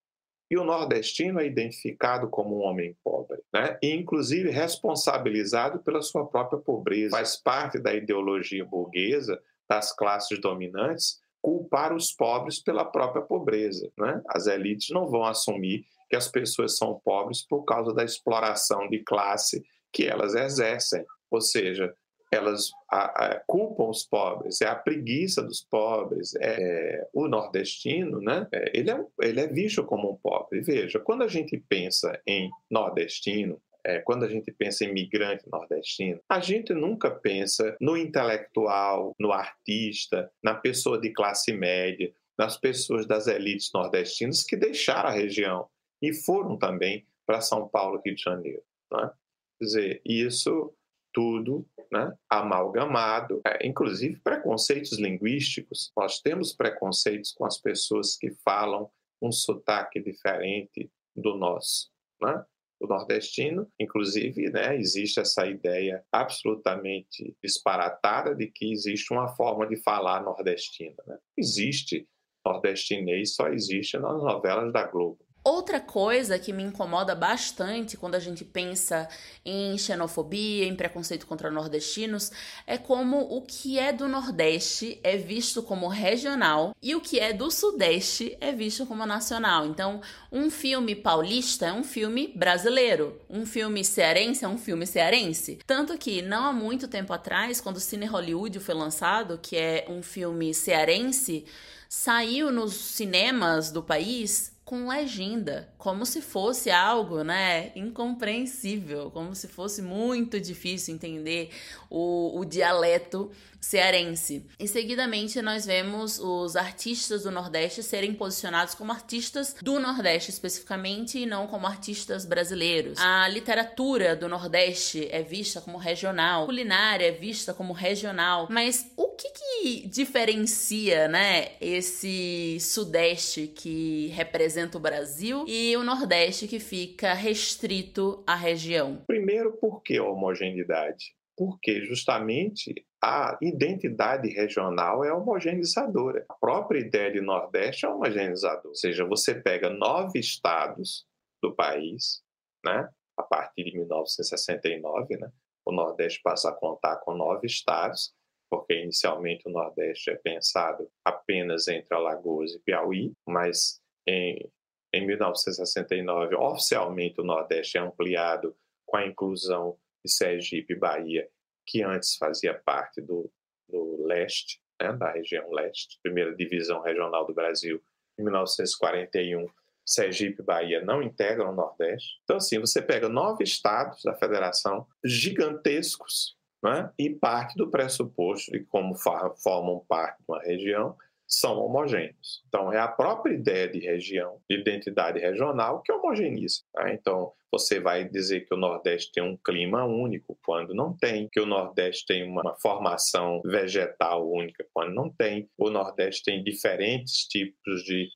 E 0.51 0.59
o 0.59 0.65
nordestino 0.65 1.41
é 1.41 1.47
identificado 1.47 2.29
como 2.29 2.59
um 2.59 2.63
homem 2.63 2.97
pobre, 3.03 3.39
né? 3.53 3.79
e 3.83 3.95
inclusive 3.95 4.51
responsabilizado 4.51 5.79
pela 5.81 6.03
sua 6.03 6.27
própria 6.27 6.59
pobreza. 6.59 7.17
Faz 7.17 7.37
parte 7.37 7.79
da 7.79 7.95
ideologia 7.95 8.65
burguesa 8.65 9.41
das 9.69 9.95
classes 9.97 10.39
dominantes 10.41 11.23
culpar 11.45 11.95
os 11.95 12.11
pobres 12.11 12.59
pela 12.63 12.87
própria 12.87 13.23
pobreza. 13.23 13.93
Né? 13.99 14.23
As 14.29 14.47
elites 14.47 14.89
não 14.89 15.07
vão 15.07 15.25
assumir 15.25 15.85
que 16.09 16.17
as 16.17 16.27
pessoas 16.27 16.79
são 16.79 16.99
pobres 17.05 17.47
por 17.47 17.65
causa 17.65 17.93
da 17.93 18.03
exploração 18.03 18.89
de 18.89 19.01
classe 19.01 19.63
que 19.93 20.07
elas 20.07 20.35
exercem. 20.35 21.05
Ou 21.31 21.43
seja, 21.43 21.95
elas 22.35 22.71
a, 22.91 23.27
a, 23.27 23.41
culpam 23.47 23.89
os 23.89 24.05
pobres, 24.05 24.61
é 24.61 24.67
a 24.67 24.75
preguiça 24.75 25.43
dos 25.43 25.63
pobres. 25.63 26.35
É, 26.37 26.55
é 26.55 27.09
o 27.13 27.29
nordestino, 27.29 28.21
né? 28.21 28.47
É, 28.53 28.79
ele, 28.79 28.91
é, 28.91 29.05
ele 29.23 29.41
é 29.41 29.47
visto 29.47 29.85
como 29.85 30.13
um 30.13 30.17
pobre. 30.17 30.61
Veja, 30.61 30.99
quando 30.99 31.23
a 31.23 31.29
gente 31.29 31.57
pensa 31.69 32.21
em 32.27 32.51
nordestino, 32.71 33.61
é, 33.85 33.99
quando 34.01 34.25
a 34.25 34.29
gente 34.29 34.51
pensa 34.53 34.85
em 34.85 34.93
migrante 34.93 35.45
nordestino, 35.51 36.21
a 36.29 36.41
gente 36.41 36.73
nunca 36.73 37.11
pensa 37.11 37.77
no 37.81 37.97
intelectual, 37.97 39.15
no 39.19 39.31
artista, 39.31 40.31
na 40.43 40.55
pessoa 40.55 40.99
de 40.99 41.11
classe 41.11 41.53
média, 41.53 42.13
nas 42.39 42.57
pessoas 42.57 43.07
das 43.07 43.27
elites 43.27 43.71
nordestinas 43.73 44.43
que 44.43 44.57
deixaram 44.57 45.11
a 45.11 45.13
região 45.13 45.69
e 46.03 46.13
foram 46.13 46.57
também 46.57 47.07
para 47.27 47.41
São 47.41 47.69
Paulo, 47.69 48.01
Rio 48.05 48.15
de 48.15 48.23
Janeiro. 48.23 48.63
Né? 48.91 49.11
Quer 49.59 49.65
dizer, 49.65 50.03
isso 50.05 50.75
tudo 51.15 51.65
né, 51.91 52.13
amalgamado, 52.29 53.41
é, 53.47 53.67
inclusive 53.67 54.21
preconceitos 54.21 54.99
linguísticos. 54.99 55.93
Nós 55.97 56.21
temos 56.21 56.53
preconceitos 56.53 57.33
com 57.33 57.47
as 57.47 57.57
pessoas 57.57 58.17
que 58.17 58.33
falam 58.45 58.91
um 59.23 59.31
sotaque 59.31 60.01
diferente 60.01 60.91
do 61.17 61.37
nosso. 61.37 61.89
Né? 62.21 62.45
O 62.81 62.87
nordestino, 62.89 63.67
inclusive, 63.81 64.51
né, 64.51 64.77
existe 64.77 65.21
essa 65.21 65.47
ideia 65.47 66.05
absolutamente 66.13 67.35
disparatada 67.43 68.35
de 68.35 68.49
que 68.49 68.73
existe 68.73 69.13
uma 69.13 69.29
forma 69.29 69.67
de 69.67 69.77
falar 69.77 70.23
nordestina. 70.23 70.97
Né? 71.07 71.17
Existe 71.39 72.07
nordestinês, 72.45 73.35
só 73.35 73.49
existe 73.49 73.97
nas 73.97 74.23
novelas 74.23 74.73
da 74.73 74.87
Globo. 74.87 75.24
Outra 75.45 75.79
coisa 75.79 76.39
que 76.39 76.55
me 76.55 76.63
incomoda 76.63 77.15
bastante 77.15 77.99
quando 77.99 78.15
a 78.15 78.19
gente 78.19 78.47
pensa 78.47 79.07
em 79.45 79.77
xenofobia, 79.77 80.65
em 80.65 80.75
preconceito 80.75 81.27
contra 81.27 81.51
nordestinos, 81.51 82.33
é 82.67 82.79
como 82.79 83.21
o 83.21 83.43
que 83.43 83.79
é 83.79 83.93
do 83.93 84.09
Nordeste 84.09 84.99
é 85.05 85.19
visto 85.19 85.63
como 85.63 85.87
regional 85.87 86.75
e 86.81 86.95
o 86.95 87.01
que 87.03 87.21
é 87.21 87.35
do 87.35 87.51
Sudeste 87.51 88.35
é 88.41 88.53
visto 88.53 88.87
como 88.87 89.05
nacional. 89.05 89.67
Então, 89.67 90.01
um 90.33 90.51
filme 90.51 90.95
paulista 90.95 91.67
é 91.67 91.73
um 91.75 91.85
filme 91.85 92.33
brasileiro, 92.35 93.21
um 93.29 93.45
filme 93.45 93.85
cearense 93.85 94.47
é 94.47 94.49
um 94.49 94.57
filme 94.57 94.87
cearense. 94.87 95.59
Tanto 95.67 95.99
que, 95.99 96.23
não 96.23 96.47
há 96.47 96.53
muito 96.55 96.89
tempo 96.89 97.13
atrás, 97.13 97.61
quando 97.61 97.77
o 97.77 97.81
Cine 97.81 98.07
Hollywood 98.07 98.61
foi 98.61 98.75
lançado, 98.75 99.39
que 99.43 99.59
é 99.59 99.85
um 99.91 100.03
filme 100.03 100.55
cearense, 100.55 101.45
saiu 101.87 102.51
nos 102.51 102.73
cinemas 102.73 103.71
do 103.71 103.83
país 103.83 104.54
com 104.65 104.89
legenda, 104.89 105.69
como 105.77 106.07
se 106.07 106.23
fosse 106.23 106.71
algo, 106.71 107.23
né, 107.23 107.71
incompreensível, 107.77 109.11
como 109.11 109.35
se 109.35 109.47
fosse 109.47 109.83
muito 109.83 110.41
difícil 110.41 110.95
entender 110.95 111.51
o, 111.91 112.41
o 112.41 112.45
dialeto 112.47 113.31
cearense. 113.65 114.47
E 114.59 114.69
seguidamente 114.69 115.41
nós 115.41 115.65
vemos 115.65 116.19
os 116.19 116.55
artistas 116.55 117.23
do 117.23 117.31
Nordeste 117.31 117.83
serem 117.83 118.13
posicionados 118.15 118.75
como 118.75 118.93
artistas 118.93 119.57
do 119.63 119.81
Nordeste 119.81 120.31
especificamente 120.31 121.19
e 121.19 121.27
não 121.27 121.47
como 121.47 121.67
artistas 121.67 122.27
brasileiros. 122.27 122.99
A 123.01 123.27
literatura 123.29 124.15
do 124.15 124.29
Nordeste 124.29 125.09
é 125.11 125.23
vista 125.23 125.61
como 125.61 125.79
regional, 125.79 126.43
a 126.43 126.47
culinária 126.47 127.07
é 127.07 127.13
vista 127.13 127.55
como 127.55 127.73
regional, 127.73 128.49
mas 128.51 128.93
o 128.97 129.09
que, 129.11 129.31
que 129.31 129.89
diferencia, 129.89 131.09
né, 131.09 131.53
esse 131.61 132.59
Sudeste 132.61 133.47
que 133.49 134.09
representa 134.09 134.77
o 134.77 134.81
Brasil 134.81 135.45
e 135.49 135.77
o 135.77 135.83
Nordeste 135.83 136.47
que 136.47 136.61
fica 136.61 137.15
restrito 137.15 138.23
à 138.27 138.35
região? 138.35 139.03
Primeiro, 139.07 139.53
por 139.53 139.83
que 139.83 139.97
a 139.97 140.05
homogeneidade? 140.05 141.15
Porque 141.37 141.85
justamente 141.85 142.87
a 143.03 143.37
identidade 143.43 144.29
regional 144.29 145.05
é 145.05 145.13
homogeneizadora. 145.13 146.25
A 146.29 146.35
própria 146.35 146.81
ideia 146.81 147.13
de 147.13 147.21
Nordeste 147.21 147.85
é 147.85 147.89
homogeneizadora. 147.89 148.69
Ou 148.69 148.75
seja, 148.75 149.05
você 149.05 149.35
pega 149.35 149.69
nove 149.69 150.19
estados 150.19 151.07
do 151.43 151.55
país, 151.55 152.23
né? 152.65 152.89
a 153.17 153.23
partir 153.23 153.65
de 153.65 153.77
1969, 153.77 155.17
né? 155.17 155.31
o 155.65 155.73
Nordeste 155.73 156.21
passa 156.23 156.51
a 156.51 156.55
contar 156.55 156.97
com 156.99 157.15
nove 157.15 157.47
estados, 157.47 158.15
porque 158.51 158.75
inicialmente 158.75 159.49
o 159.49 159.51
Nordeste 159.51 160.11
é 160.11 160.17
pensado 160.17 160.91
apenas 161.05 161.69
entre 161.69 161.95
Alagoas 161.95 162.53
e 162.53 162.61
Piauí, 162.61 163.13
mas 163.27 163.81
em, 164.07 164.51
em 164.93 165.07
1969, 165.07 166.37
oficialmente 166.37 167.21
o 167.21 167.25
Nordeste 167.25 167.79
é 167.79 167.81
ampliado 167.81 168.55
com 168.87 168.97
a 168.97 169.07
inclusão 169.07 169.77
de 170.05 170.13
Sergipe 170.13 170.75
e 170.75 170.79
Bahia 170.79 171.29
que 171.67 171.83
antes 171.83 172.17
fazia 172.17 172.55
parte 172.55 173.01
do, 173.01 173.31
do 173.69 174.05
leste, 174.07 174.61
né, 174.81 174.93
da 174.93 175.11
região 175.11 175.51
leste, 175.51 175.99
primeira 176.03 176.35
divisão 176.35 176.83
regional 176.83 177.27
do 177.27 177.35
Brasil, 177.35 177.83
em 178.19 178.23
1941. 178.23 179.49
Sergipe 179.87 180.41
e 180.41 180.45
Bahia 180.45 180.83
não 180.83 181.03
integram 181.03 181.51
o 181.51 181.55
Nordeste. 181.55 182.19
Então, 182.25 182.37
assim, 182.37 182.59
você 182.59 182.81
pega 182.81 183.09
nove 183.09 183.45
estados 183.45 184.03
da 184.03 184.15
federação 184.15 184.87
gigantescos 185.05 186.39
né, 186.63 186.91
e 186.99 187.11
parte 187.11 187.55
do 187.57 187.71
pressuposto 187.71 188.51
de 188.51 188.65
como 188.65 188.95
formam 188.97 189.85
parte 189.87 190.19
de 190.19 190.25
uma 190.27 190.41
região 190.41 190.97
são 191.39 191.59
homogêneos. 191.59 192.43
Então, 192.49 192.73
é 192.73 192.79
a 192.79 192.89
própria 192.89 193.35
ideia 193.35 193.69
de 193.69 193.79
região, 193.79 194.41
de 194.49 194.59
identidade 194.59 195.19
regional, 195.19 195.83
que 195.83 195.93
homogeniza. 195.93 196.63
Tá? 196.73 196.93
Então, 196.93 197.33
você 197.55 197.79
vai 197.79 198.05
dizer 198.05 198.41
que 198.41 198.53
o 198.53 198.57
Nordeste 198.57 199.13
tem 199.13 199.23
um 199.23 199.37
clima 199.37 199.85
único, 199.85 200.37
quando 200.45 200.75
não 200.75 200.93
tem, 200.97 201.29
que 201.31 201.39
o 201.39 201.47
Nordeste 201.47 202.05
tem 202.05 202.29
uma 202.29 202.57
formação 202.61 203.41
vegetal 203.45 204.29
única, 204.29 204.67
quando 204.73 204.93
não 204.93 205.09
tem. 205.09 205.49
O 205.57 205.71
Nordeste 205.71 206.25
tem 206.25 206.43
diferentes 206.43 207.27
tipos 207.29 207.85
de, 207.85 208.09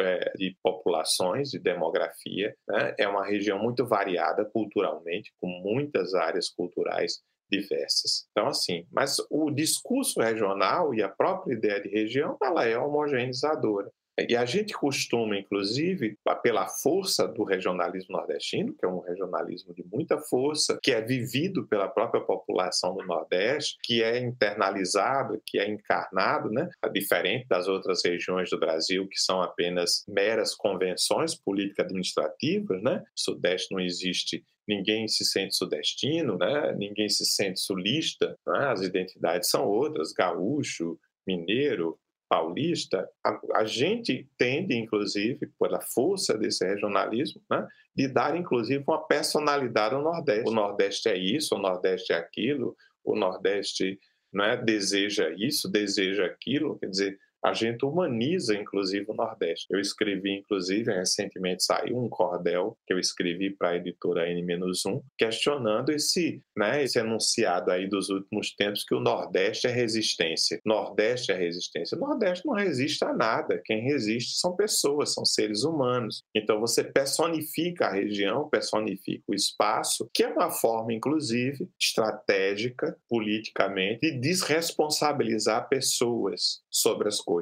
é, 0.00 0.32
de 0.36 0.56
populações, 0.62 1.50
de 1.50 1.58
demografia. 1.58 2.54
Né? 2.66 2.94
É 2.98 3.06
uma 3.06 3.26
região 3.26 3.58
muito 3.58 3.86
variada 3.86 4.46
culturalmente, 4.46 5.30
com 5.38 5.48
muitas 5.48 6.14
áreas 6.14 6.48
culturais 6.48 7.20
diversas. 7.50 8.26
Então, 8.30 8.48
assim, 8.48 8.86
mas 8.90 9.16
o 9.30 9.50
discurso 9.50 10.20
regional 10.20 10.94
e 10.94 11.02
a 11.02 11.08
própria 11.08 11.54
ideia 11.54 11.80
de 11.80 11.88
região, 11.88 12.36
ela 12.42 12.64
é 12.64 12.78
homogeneizadora. 12.78 13.90
E 14.28 14.34
a 14.34 14.44
gente 14.46 14.72
costuma, 14.72 15.36
inclusive, 15.36 16.18
pela 16.42 16.66
força 16.66 17.28
do 17.28 17.44
regionalismo 17.44 18.16
nordestino, 18.16 18.74
que 18.74 18.84
é 18.84 18.88
um 18.88 19.00
regionalismo 19.00 19.74
de 19.74 19.84
muita 19.84 20.18
força, 20.18 20.78
que 20.82 20.90
é 20.90 21.02
vivido 21.02 21.66
pela 21.66 21.86
própria 21.86 22.22
população 22.22 22.94
do 22.94 23.04
Nordeste, 23.04 23.76
que 23.82 24.02
é 24.02 24.18
internalizado, 24.18 25.40
que 25.44 25.58
é 25.58 25.68
encarnado, 25.68 26.50
né? 26.50 26.68
diferente 26.92 27.46
das 27.46 27.68
outras 27.68 28.02
regiões 28.04 28.48
do 28.48 28.58
Brasil, 28.58 29.06
que 29.06 29.20
são 29.20 29.42
apenas 29.42 30.04
meras 30.08 30.54
convenções 30.54 31.34
político-administrativas, 31.34 32.82
né? 32.82 33.02
Sudeste 33.14 33.72
não 33.72 33.80
existe 33.80 34.42
ninguém 34.66 35.06
se 35.06 35.24
sente 35.24 35.54
sudestino, 35.54 36.36
né? 36.36 36.74
ninguém 36.76 37.08
se 37.08 37.24
sente 37.24 37.60
sulista, 37.60 38.36
né? 38.44 38.66
as 38.66 38.82
identidades 38.82 39.48
são 39.48 39.64
outras, 39.64 40.12
gaúcho, 40.12 40.98
mineiro, 41.24 41.98
paulista, 42.28 43.08
a, 43.24 43.38
a, 43.54 43.64
gente 43.64 44.28
tende, 44.36 44.74
inclusive, 44.74 45.50
pela 45.58 45.80
força 45.80 46.36
desse 46.36 46.64
regionalismo, 46.66 47.40
né, 47.50 47.66
de 47.94 48.08
dar, 48.08 48.36
inclusive, 48.36 48.84
uma 48.86 49.06
personalidade 49.06 49.94
ao 49.94 50.02
Nordeste. 50.02 50.48
O 50.48 50.52
Nordeste 50.52 51.08
é 51.08 51.16
isso, 51.16 51.54
o 51.54 51.58
Nordeste 51.58 52.12
é 52.12 52.16
aquilo, 52.16 52.76
o 53.04 53.16
Nordeste 53.16 53.98
né, 54.32 54.56
deseja 54.56 55.30
isso, 55.36 55.70
deseja 55.70 56.26
aquilo, 56.26 56.78
quer 56.78 56.90
dizer, 56.90 57.18
a 57.46 57.52
gente 57.52 57.84
humaniza, 57.84 58.56
inclusive, 58.56 59.06
o 59.08 59.14
Nordeste. 59.14 59.68
Eu 59.70 59.78
escrevi, 59.78 60.32
inclusive, 60.32 60.92
recentemente 60.92 61.62
saiu 61.62 61.96
um 61.96 62.08
cordel 62.08 62.76
que 62.84 62.92
eu 62.92 62.98
escrevi 62.98 63.50
para 63.50 63.68
a 63.68 63.76
editora 63.76 64.28
N-1, 64.28 65.00
questionando 65.16 65.90
esse, 65.90 66.42
né, 66.56 66.82
esse 66.82 66.98
enunciado 66.98 67.70
aí 67.70 67.88
dos 67.88 68.08
últimos 68.08 68.52
tempos 68.52 68.82
que 68.82 68.96
o 68.96 69.00
Nordeste 69.00 69.68
é 69.68 69.70
resistência. 69.70 70.60
Nordeste 70.66 71.30
é 71.30 71.36
resistência. 71.36 71.96
O 71.96 72.00
Nordeste 72.00 72.44
não 72.44 72.54
resiste 72.54 73.04
a 73.04 73.12
nada. 73.12 73.62
Quem 73.64 73.80
resiste 73.80 74.40
são 74.40 74.56
pessoas, 74.56 75.14
são 75.14 75.24
seres 75.24 75.62
humanos. 75.62 76.24
Então 76.34 76.58
você 76.58 76.82
personifica 76.82 77.86
a 77.86 77.92
região, 77.92 78.48
personifica 78.48 79.22
o 79.28 79.34
espaço, 79.34 80.10
que 80.12 80.24
é 80.24 80.28
uma 80.28 80.50
forma, 80.50 80.92
inclusive, 80.92 81.68
estratégica, 81.80 82.98
politicamente, 83.08 84.00
de 84.00 84.18
desresponsabilizar 84.18 85.68
pessoas 85.68 86.60
sobre 86.68 87.06
as 87.06 87.20
coisas. 87.20 87.35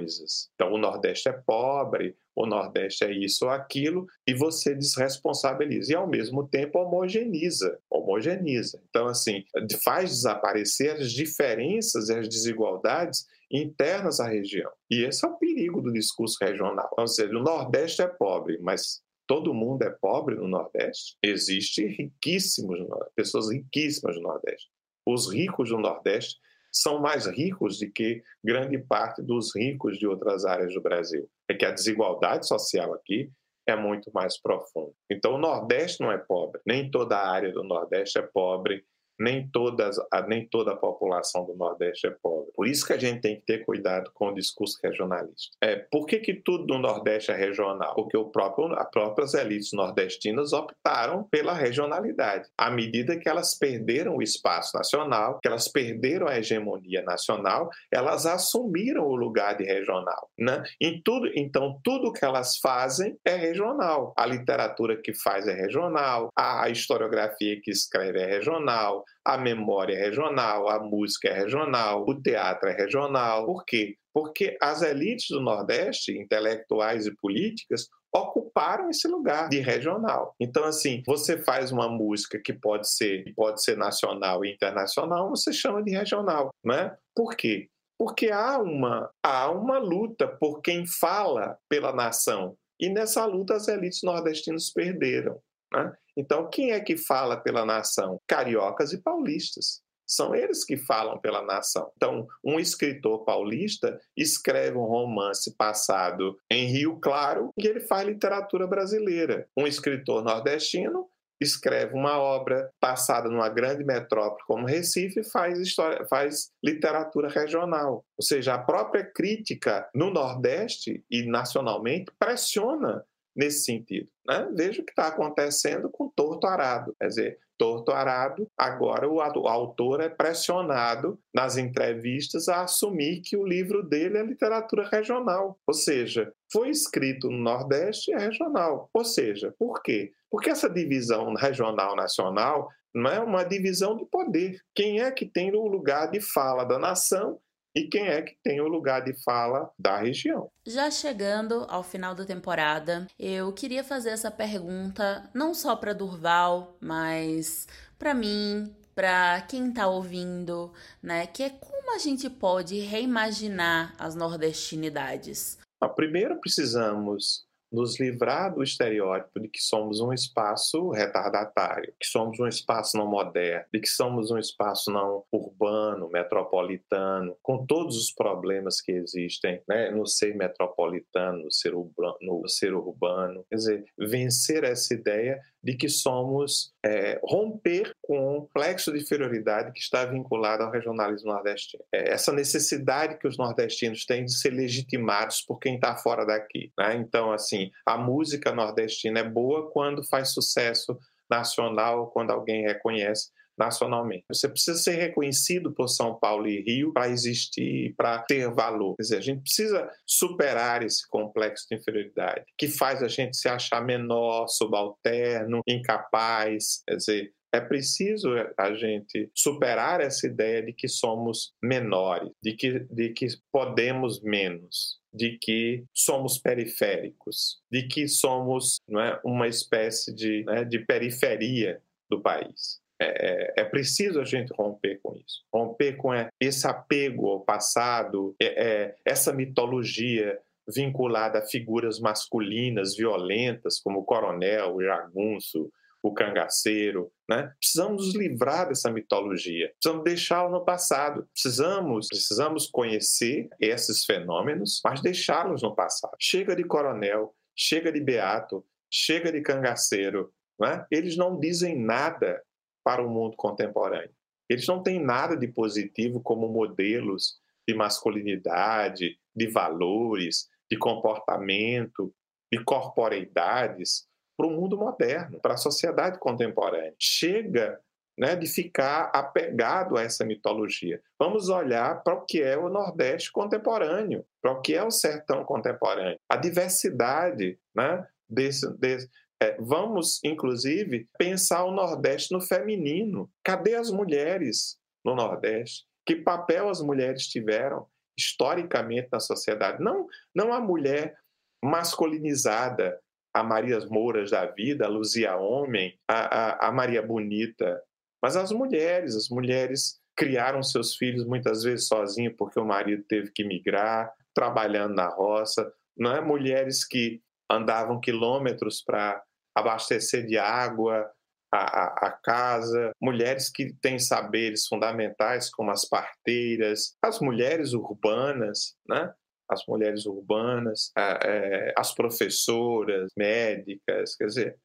Então, 0.55 0.73
o 0.73 0.79
Nordeste 0.79 1.29
é 1.29 1.33
pobre, 1.33 2.17
o 2.35 2.47
Nordeste 2.47 3.05
é 3.05 3.13
isso 3.13 3.45
ou 3.45 3.51
aquilo, 3.51 4.07
e 4.27 4.35
você 4.35 4.75
desresponsabiliza. 4.75 5.93
E, 5.93 5.95
ao 5.95 6.07
mesmo 6.07 6.47
tempo, 6.47 6.79
homogeniza. 6.79 7.79
Homogeniza. 7.89 8.83
Então, 8.89 9.07
assim, 9.07 9.45
faz 9.85 10.11
desaparecer 10.11 10.97
as 10.97 11.13
diferenças 11.13 12.09
e 12.09 12.19
as 12.19 12.29
desigualdades 12.29 13.27
internas 13.51 14.21
à 14.21 14.29
região. 14.29 14.71
E 14.91 15.05
esse 15.05 15.25
é 15.25 15.29
o 15.29 15.37
perigo 15.37 15.81
do 15.81 15.93
discurso 15.93 16.37
regional. 16.41 16.91
Ou 16.97 17.07
seja, 17.07 17.37
o 17.37 17.43
Nordeste 17.43 18.03
é 18.03 18.07
pobre, 18.09 18.59
mas 18.61 19.03
todo 19.27 19.55
mundo 19.55 19.83
é 19.83 19.91
pobre 19.91 20.35
no 20.35 20.49
Nordeste? 20.49 21.17
Existem 21.23 21.87
riquíssimos, 21.87 22.79
pessoas 23.15 23.51
riquíssimas 23.51 24.17
no 24.17 24.23
Nordeste. 24.23 24.69
Os 25.07 25.33
ricos 25.33 25.69
do 25.69 25.79
Nordeste 25.79 26.37
são 26.75 26.99
mais 26.99 27.27
ricos 27.27 27.79
do 27.79 27.91
que 27.91 28.23
grande 28.43 28.79
parte 28.79 29.23
dos 29.23 29.55
ricos 29.55 29.97
de 29.97 30.07
outras 30.07 30.45
áreas 30.45 30.75
do 30.75 30.81
Brasil. 30.81 31.31
É 31.49 31.55
que 31.55 31.65
a 31.65 31.71
desigualdade 31.71 32.47
social 32.49 32.93
aqui 32.93 33.31
é 33.67 33.77
muito 33.77 34.11
mais 34.13 34.41
profunda. 34.41 34.93
Então, 35.11 35.35
o 35.35 35.39
Nordeste 35.39 36.03
não 36.03 36.11
é 36.11 36.19
pobre, 36.19 36.61
nem 36.67 36.91
toda 36.91 37.17
a 37.17 37.31
área 37.31 37.53
do 37.53 37.63
Nordeste 37.63 38.19
é 38.19 38.23
pobre, 38.23 38.85
nem, 39.19 39.49
todas, 39.49 39.97
nem 40.27 40.47
toda 40.47 40.73
a 40.73 40.77
população 40.77 41.45
do 41.45 41.55
Nordeste 41.55 42.07
é 42.07 42.11
pobre. 42.11 42.51
Por 42.55 42.67
isso 42.67 42.87
que 42.87 42.93
a 42.93 42.99
gente 42.99 43.21
tem 43.21 43.37
que 43.37 43.47
ter 43.47 43.65
cuidado 43.65 44.11
com 44.13 44.29
o 44.29 44.35
discurso 44.35 44.79
regionalista. 44.83 45.57
É, 45.61 45.77
por 45.77 46.07
que, 46.07 46.19
que 46.19 46.35
tudo 46.35 46.67
no 46.67 46.81
Nordeste 46.81 47.31
é 47.31 47.35
regional? 47.35 47.95
Porque 47.95 48.17
o 48.17 48.27
próprio, 48.27 48.73
as 48.79 48.91
próprias 48.91 49.35
elites 49.35 49.73
nordestinas 49.73 50.53
optaram 50.53 51.25
pela 51.25 51.53
regionalidade. 51.53 52.49
À 52.57 52.71
medida 52.71 53.19
que 53.19 53.29
elas 53.29 53.57
perderam 53.57 54.17
o 54.17 54.23
espaço 54.23 54.77
nacional, 54.77 55.39
que 55.41 55.49
elas 55.49 55.69
perderam 55.69 56.29
a 56.29 56.39
hegemonia 56.39 57.03
nacional, 57.03 57.69
elas 57.93 58.27
assumiram 58.27 59.07
o 59.07 59.17
lugar 59.17 59.57
de 59.57 59.65
regional. 59.65 60.31
Né? 60.39 60.63
Em 60.81 61.01
tudo, 61.03 61.31
então, 61.35 61.81
tudo 61.83 62.13
que 62.13 62.25
elas 62.25 62.59
fazem 62.59 63.17
é 63.25 63.35
regional. 63.35 64.13
A 64.17 64.27
literatura 64.27 65.01
que 65.01 65.15
faz 65.15 65.47
é 65.47 65.55
regional, 65.55 66.31
a 66.37 66.69
historiografia 66.69 67.61
que 67.63 67.71
escreve 67.71 68.21
é 68.21 68.27
regional, 68.27 69.04
a 69.25 69.39
memória 69.39 69.95
é 69.95 70.05
regional, 70.05 70.69
a 70.69 70.79
música 70.79 71.29
é 71.29 71.33
regional, 71.33 72.05
o 72.07 72.21
teatro 72.21 72.69
é 72.69 72.73
regional. 72.73 73.47
Por 73.47 73.65
quê? 73.65 73.97
Porque 74.13 74.57
as 74.61 74.83
elites 74.83 75.29
do 75.31 75.41
Nordeste, 75.41 76.17
intelectuais 76.17 77.07
e 77.07 77.15
políticas, 77.17 77.89
ocuparam 78.15 78.89
esse 78.89 79.09
lugar 79.09 79.49
de 79.49 79.59
regional. 79.59 80.37
Então, 80.39 80.65
assim, 80.65 81.03
você 81.05 81.37
faz 81.37 81.73
uma 81.73 81.89
música 81.89 82.41
que 82.41 82.53
pode 82.53 82.89
ser, 82.89 83.33
pode 83.35 83.61
ser 83.63 83.77
nacional 83.77 84.45
e 84.45 84.53
internacional, 84.53 85.31
você 85.31 85.53
chama 85.53 85.83
de 85.83 85.91
regional, 85.91 86.51
né? 86.65 86.97
Por 87.15 87.35
quê? 87.37 87.69
Porque 87.99 88.31
há 88.31 88.59
uma, 88.59 89.11
há 89.21 89.51
uma 89.51 89.79
luta 89.79 90.29
por 90.29 90.61
quem 90.61 90.87
fala 90.87 91.59
pela 91.69 91.93
nação. 91.93 92.57
E 92.79 92.89
nessa 92.89 93.25
luta 93.25 93.55
as 93.55 93.67
elites 93.67 94.01
nordestinas 94.03 94.71
perderam. 94.71 95.41
Né? 95.73 95.93
Então, 96.17 96.49
quem 96.49 96.73
é 96.73 96.81
que 96.81 96.97
fala 96.97 97.37
pela 97.37 97.65
nação? 97.65 98.21
Cariocas 98.27 98.93
e 98.93 99.03
paulistas. 99.03 99.83
São 100.07 100.35
eles 100.35 100.65
que 100.65 100.77
falam 100.77 101.19
pela 101.19 101.43
nação. 101.43 101.91
Então, 101.97 102.27
um 102.45 102.61
escritor 102.61 103.25
paulista 103.25 103.99
escreve 104.17 104.77
um 104.77 104.85
romance 104.85 105.55
passado 105.57 106.37
em 106.51 106.67
Rio 106.67 106.99
Claro 107.01 107.51
e 107.57 107.67
ele 107.67 107.81
faz 107.81 108.07
literatura 108.07 108.67
brasileira. 108.67 109.49
Um 109.57 109.67
escritor 109.67 110.23
nordestino 110.23 111.09
escreve 111.41 111.95
uma 111.95 112.19
obra 112.19 112.71
passada 112.81 113.29
numa 113.29 113.49
grande 113.49 113.85
metrópole 113.85 114.43
como 114.47 114.67
Recife 114.67 115.21
e 115.21 115.31
faz, 115.31 115.59
história, 115.59 116.05
faz 116.07 116.51
literatura 116.63 117.29
regional. 117.29 118.05
Ou 118.17 118.25
seja, 118.25 118.55
a 118.55 118.59
própria 118.59 119.05
crítica 119.05 119.89
no 119.95 120.11
Nordeste 120.11 121.05
e 121.11 121.27
nacionalmente 121.27 122.13
pressiona 122.19 123.05
nesse 123.35 123.65
sentido. 123.65 124.09
Né? 124.27 124.49
Veja 124.55 124.83
o 124.83 124.85
que 124.85 124.93
está 124.93 125.09
acontecendo 125.09 125.91
com 125.91 126.09
Torto 126.15 126.47
Arado. 126.47 126.95
Quer 126.99 127.09
dizer, 127.09 127.39
Torto 127.59 127.93
Arado, 127.93 128.49
agora 128.59 129.09
o 129.09 129.21
autor 129.21 130.01
é 130.01 130.09
pressionado 130.09 131.19
nas 131.33 131.57
entrevistas 131.57 132.49
a 132.49 132.63
assumir 132.63 133.21
que 133.23 133.37
o 133.37 133.47
livro 133.47 133.83
dele 133.83 134.19
é 134.19 134.23
literatura 134.23 134.89
regional. 134.89 135.59
Ou 135.67 135.75
seja, 135.75 136.33
foi 136.53 136.71
escrito 136.71 137.31
no 137.31 137.39
Nordeste 137.39 138.11
e 138.11 138.15
é 138.15 138.19
regional. 138.19 138.89
Ou 138.93 139.05
seja, 139.05 139.55
por 139.59 139.83
quê? 139.83 140.13
Porque 140.31 140.51
essa 140.51 140.69
divisão 140.69 141.35
regional-nacional 141.35 142.69
não 142.95 143.11
é 143.11 143.21
uma 143.21 143.45
divisão 143.45 143.97
de 143.97 144.05
poder. 144.07 144.59
Quem 144.75 145.01
é 145.01 145.11
que 145.11 145.27
tem 145.27 145.55
o 145.55 145.67
lugar 145.67 146.11
de 146.11 146.21
fala 146.21 146.65
da 146.65 146.79
nação 146.79 147.39
e 147.75 147.89
quem 147.89 148.07
é 148.07 148.23
que 148.23 148.37
tem 148.43 148.61
o 148.61 148.69
lugar 148.69 149.03
de 149.03 149.13
fala 149.23 149.71
da 149.79 149.99
região. 149.99 150.51
Já 150.67 150.91
chegando 150.91 151.67
ao 151.69 151.83
final 151.83 152.15
da 152.15 152.25
temporada, 152.25 153.07
eu 153.19 153.53
queria 153.53 153.83
fazer 153.83 154.11
essa 154.11 154.31
pergunta 154.31 155.29
não 155.35 155.53
só 155.53 155.75
para 155.75 155.93
Durval, 155.93 156.77
mas 156.81 157.67
para 157.99 158.15
mim, 158.15 158.73
para 158.95 159.41
quem 159.43 159.69
está 159.69 159.89
ouvindo, 159.89 160.73
né? 161.03 161.27
Que 161.27 161.43
é 161.43 161.51
como 161.51 161.95
a 161.95 161.99
gente 161.99 162.31
pode 162.31 162.79
reimaginar 162.79 163.95
as 163.99 164.15
nordestinidades. 164.15 165.59
Primeiro 165.97 166.41
precisamos 166.41 167.45
nos 167.75 167.99
livrar 167.99 168.55
do 168.55 168.63
estereótipo 168.63 169.41
de 169.41 169.49
que 169.49 169.61
somos 169.61 170.01
um 170.01 170.13
espaço 170.13 170.91
retardatário, 170.91 171.93
que 171.99 172.07
somos 172.07 172.39
um 172.39 172.47
espaço 172.47 172.97
não 172.97 173.07
moderno, 173.07 173.67
de 173.73 173.81
que 173.81 173.89
somos 173.89 174.31
um 174.31 174.39
espaço 174.39 174.91
não 174.91 175.25
urbano, 175.33 176.09
metropolitano, 176.09 177.37
com 177.43 177.67
todos 177.67 177.97
os 177.97 178.13
problemas 178.13 178.81
que 178.81 178.93
existem 178.93 179.61
né, 179.69 179.91
no 179.91 180.07
ser 180.07 180.37
metropolitano, 180.37 181.45
no 181.45 181.53
ser, 181.53 181.75
urbano, 181.75 182.17
no 182.21 182.49
ser 182.49 182.75
urbano. 182.75 183.45
Quer 183.51 183.57
dizer, 183.57 183.85
vencer 183.99 184.65
essa 184.65 184.95
ideia 184.95 185.41
de 185.65 185.75
que 185.75 185.89
somos 185.89 186.75
é, 186.85 187.19
romper 187.25 187.95
com 188.03 188.37
o 188.37 188.41
complexo 188.43 188.93
de 188.93 189.01
inferioridade 189.01 189.73
que 189.73 189.81
está 189.81 190.05
vinculado 190.05 190.63
ao 190.63 190.71
regionalismo 190.71 191.33
nordestino. 191.33 191.83
É, 191.93 192.13
essa 192.13 192.33
necessidade 192.33 193.19
que 193.19 193.27
os 193.27 193.39
nordestinos 193.39 194.05
têm 194.05 194.27
de 194.27 194.39
ser 194.39 194.51
legitimados 194.51 195.41
por 195.41 195.59
quem 195.59 195.77
está 195.77 195.97
fora 195.97 196.27
daqui. 196.27 196.71
Né? 196.79 196.97
Então, 196.97 197.33
assim, 197.33 197.71
a 197.87 197.97
música 197.97 198.53
nordestina 198.53 199.21
é 199.21 199.29
boa 199.29 199.71
quando 199.71 200.05
faz 200.05 200.35
sucesso 200.35 200.99
nacional, 201.31 202.11
quando 202.11 202.31
alguém 202.31 202.65
reconhece 202.65 203.31
nacionalmente. 203.59 204.25
Você 204.29 204.49
precisa 204.49 204.77
ser 204.77 204.97
reconhecido 204.97 205.73
por 205.73 205.89
São 205.89 206.19
Paulo 206.19 206.47
e 206.47 206.61
Rio 206.63 206.93
para 206.93 207.09
existir, 207.09 207.95
para 207.97 208.19
ter 208.21 208.51
valor. 208.53 208.97
Quer 208.97 209.03
dizer, 209.03 209.19
a 209.19 209.21
gente 209.23 209.43
precisa 209.43 209.91
superar 210.07 210.83
esse 210.83 211.09
complexo 211.09 211.67
de 211.69 211.77
inferioridade 211.77 212.45
que 212.59 212.69
faz 212.69 213.03
a 213.03 213.09
gente 213.09 213.37
se 213.37 213.49
achar 213.49 213.85
menor, 213.85 214.49
subalterno, 214.49 215.61
incapaz. 215.67 216.83
Quer 216.87 216.97
dizer, 216.97 217.33
É 217.55 217.61
preciso 217.61 218.31
a 218.59 218.75
gente 218.75 219.31
superar 219.33 220.01
essa 220.01 220.27
ideia 220.27 220.61
de 220.61 220.73
que 220.73 220.89
somos 220.89 221.55
menores, 221.63 222.33
de 222.43 222.53
que, 222.55 222.81
de 222.91 223.11
que 223.11 223.29
podemos 223.53 224.21
menos, 224.21 224.99
de 225.13 225.39
que 225.39 225.85
somos 225.95 226.37
periféricos, 226.37 227.63
de 227.71 227.87
que 227.87 228.09
somos 228.09 228.79
é, 228.91 229.21
uma 229.25 229.47
espécie 229.47 230.13
de, 230.13 230.43
né, 230.45 230.65
de 230.65 230.81
periferia 230.81 231.81
do 232.11 232.21
país. 232.21 232.81
É, 233.01 233.07
é, 233.07 233.63
é, 233.63 233.65
preciso 233.65 234.21
a 234.21 234.25
gente 234.25 234.53
romper 234.57 235.01
com 235.03 235.17
isso, 235.17 235.43
romper 235.53 235.97
com 235.97 236.11
esse 236.41 236.67
apego 236.67 237.29
ao 237.29 237.41
passado, 237.41 238.37
é, 238.41 238.47
é, 238.47 238.97
essa 239.05 239.33
mitologia 239.33 240.39
vinculada 240.73 241.41
a 241.41 241.47
figuras 241.47 241.99
masculinas 241.99 242.97
violentas, 242.97 243.81
como 243.81 244.01
o 244.01 244.05
coronel, 244.05 244.77
o 244.77 244.83
jagunço, 244.83 245.71
o 246.03 246.13
cangaceiro. 246.13 247.11
Né? 247.29 247.51
Precisamos 247.59 248.07
nos 248.07 248.15
livrar 248.15 248.69
dessa 248.69 248.91
mitologia, 248.91 249.73
precisamos 249.73 250.05
deixá-la 250.05 250.51
no 250.51 250.65
passado. 250.65 251.27
Precisamos, 251.33 252.09
precisamos 252.09 252.67
conhecer 252.67 253.49
esses 253.59 254.05
fenômenos, 254.05 254.81
mas 254.85 255.01
deixá-los 255.01 255.63
no 255.63 255.75
passado. 255.75 256.15
Chega 256.21 256.55
de 256.55 256.65
coronel, 256.65 257.35
chega 257.57 257.91
de 257.91 258.01
beato, 258.01 258.65
chega 258.91 259.33
de 259.33 259.41
cangaceiro. 259.41 260.33
Né? 260.61 260.87
Eles 260.91 261.17
não 261.17 261.39
dizem 261.39 261.79
nada 261.79 262.43
para 262.85 263.03
o 263.03 263.09
mundo 263.09 263.37
contemporâneo. 263.37 264.15
Eles 264.49 264.67
não 264.67 264.83
têm 264.83 265.03
nada 265.03 265.37
de 265.37 265.49
positivo 265.49 266.21
como 266.21 266.49
modelos 266.49 267.41
de 267.67 267.75
masculinidade, 267.75 269.19
de 269.35 269.47
valores, 269.49 270.49
de 270.71 270.77
comportamento, 270.77 272.15
de 272.53 272.63
corporeidades 272.63 274.07
para 274.37 274.47
o 274.47 274.51
mundo 274.51 274.77
moderno, 274.77 275.41
para 275.41 275.55
a 275.55 275.59
sociedade 275.59 276.19
contemporânea. 276.19 276.95
Chega 276.99 277.81
né, 278.19 278.37
de 278.37 278.47
ficar 278.47 279.11
apegado 279.13 279.97
a 279.97 280.03
essa 280.03 280.25
mitologia. 280.25 281.01
Vamos 281.19 281.49
olhar 281.49 282.03
para 282.03 282.15
o 282.15 282.25
que 282.25 282.43
é 282.43 282.57
o 282.57 282.69
Nordeste 282.69 283.33
contemporâneo, 283.33 284.25
para 284.41 284.53
o 284.53 284.61
que 284.61 284.75
é 284.75 284.85
o 284.85 284.91
sertão 284.91 285.45
contemporâneo, 285.45 286.19
a 286.29 286.37
diversidade 286.37 287.59
né, 287.75 288.07
desse, 288.29 288.71
desse 288.79 289.09
é, 289.45 289.57
vamos, 289.61 290.23
inclusive, 290.25 291.07
pensar 291.19 291.65
o 291.65 291.71
Nordeste 291.71 292.33
no 292.33 292.41
feminino. 292.41 293.31
Cadê 293.45 293.75
as 293.75 293.91
mulheres 293.91 294.79
no 295.05 295.15
Nordeste? 295.15 295.85
Que 296.07 296.17
papel 296.17 296.69
as 296.69 296.81
mulheres 296.81 297.27
tiveram 297.27 297.87
historicamente 298.19 299.09
na 299.13 299.21
sociedade? 299.21 299.83
Não, 299.83 300.07
não 300.35 300.53
a 300.53 300.61
mulher 300.61 301.15
masculinizada, 301.63 302.99
a 303.35 303.43
Marias 303.43 303.85
Mouras 303.87 304.31
da 304.31 304.47
vida, 304.47 304.87
a 304.87 304.89
Luzia 304.89 305.37
Homem, 305.37 305.99
a, 306.09 306.67
a, 306.67 306.69
a 306.69 306.73
Maria 306.73 307.03
Bonita, 307.03 307.83
mas 308.23 308.37
as 308.37 308.51
mulheres. 308.51 309.15
As 309.15 309.29
mulheres 309.29 310.01
criaram 310.17 310.63
seus 310.63 310.97
filhos 310.97 311.27
muitas 311.27 311.65
vezes 311.65 311.87
sozinhas 311.87 312.35
porque 312.39 312.59
o 312.59 312.65
marido 312.65 313.03
teve 313.03 313.31
que 313.31 313.45
migrar, 313.45 314.11
trabalhando 314.33 314.95
na 314.95 315.09
roça. 315.09 315.71
Não 315.97 316.13
é 316.13 316.21
mulheres 316.21 316.87
que 316.87 317.21
andavam 317.51 318.01
quilômetros 318.01 318.83
para 318.83 319.23
abastecer 319.55 320.27
de 320.27 320.37
água 320.37 321.11
a, 321.53 321.59
a, 321.59 322.09
a, 322.09 322.11
casa, 322.11 322.91
mulheres 323.01 323.49
que 323.49 323.73
têm 323.81 323.99
saberes 323.99 324.67
fundamentais 324.67 325.49
como 325.51 325.71
as 325.71 325.85
parteiras, 325.85 326.97
as 327.01 327.21
mulheres 327.21 327.73
urbanas, 327.73 328.75
né? 328.89 329.13
as 329.49 329.65
mulheres 329.67 330.07
urbanas, 330.07 330.91
é, 330.97 331.73
as 331.77 331.95
professoras, 331.95 333.13
médicas, 333.17 334.17
quer 334.17 334.27
dizer, 334.27 334.59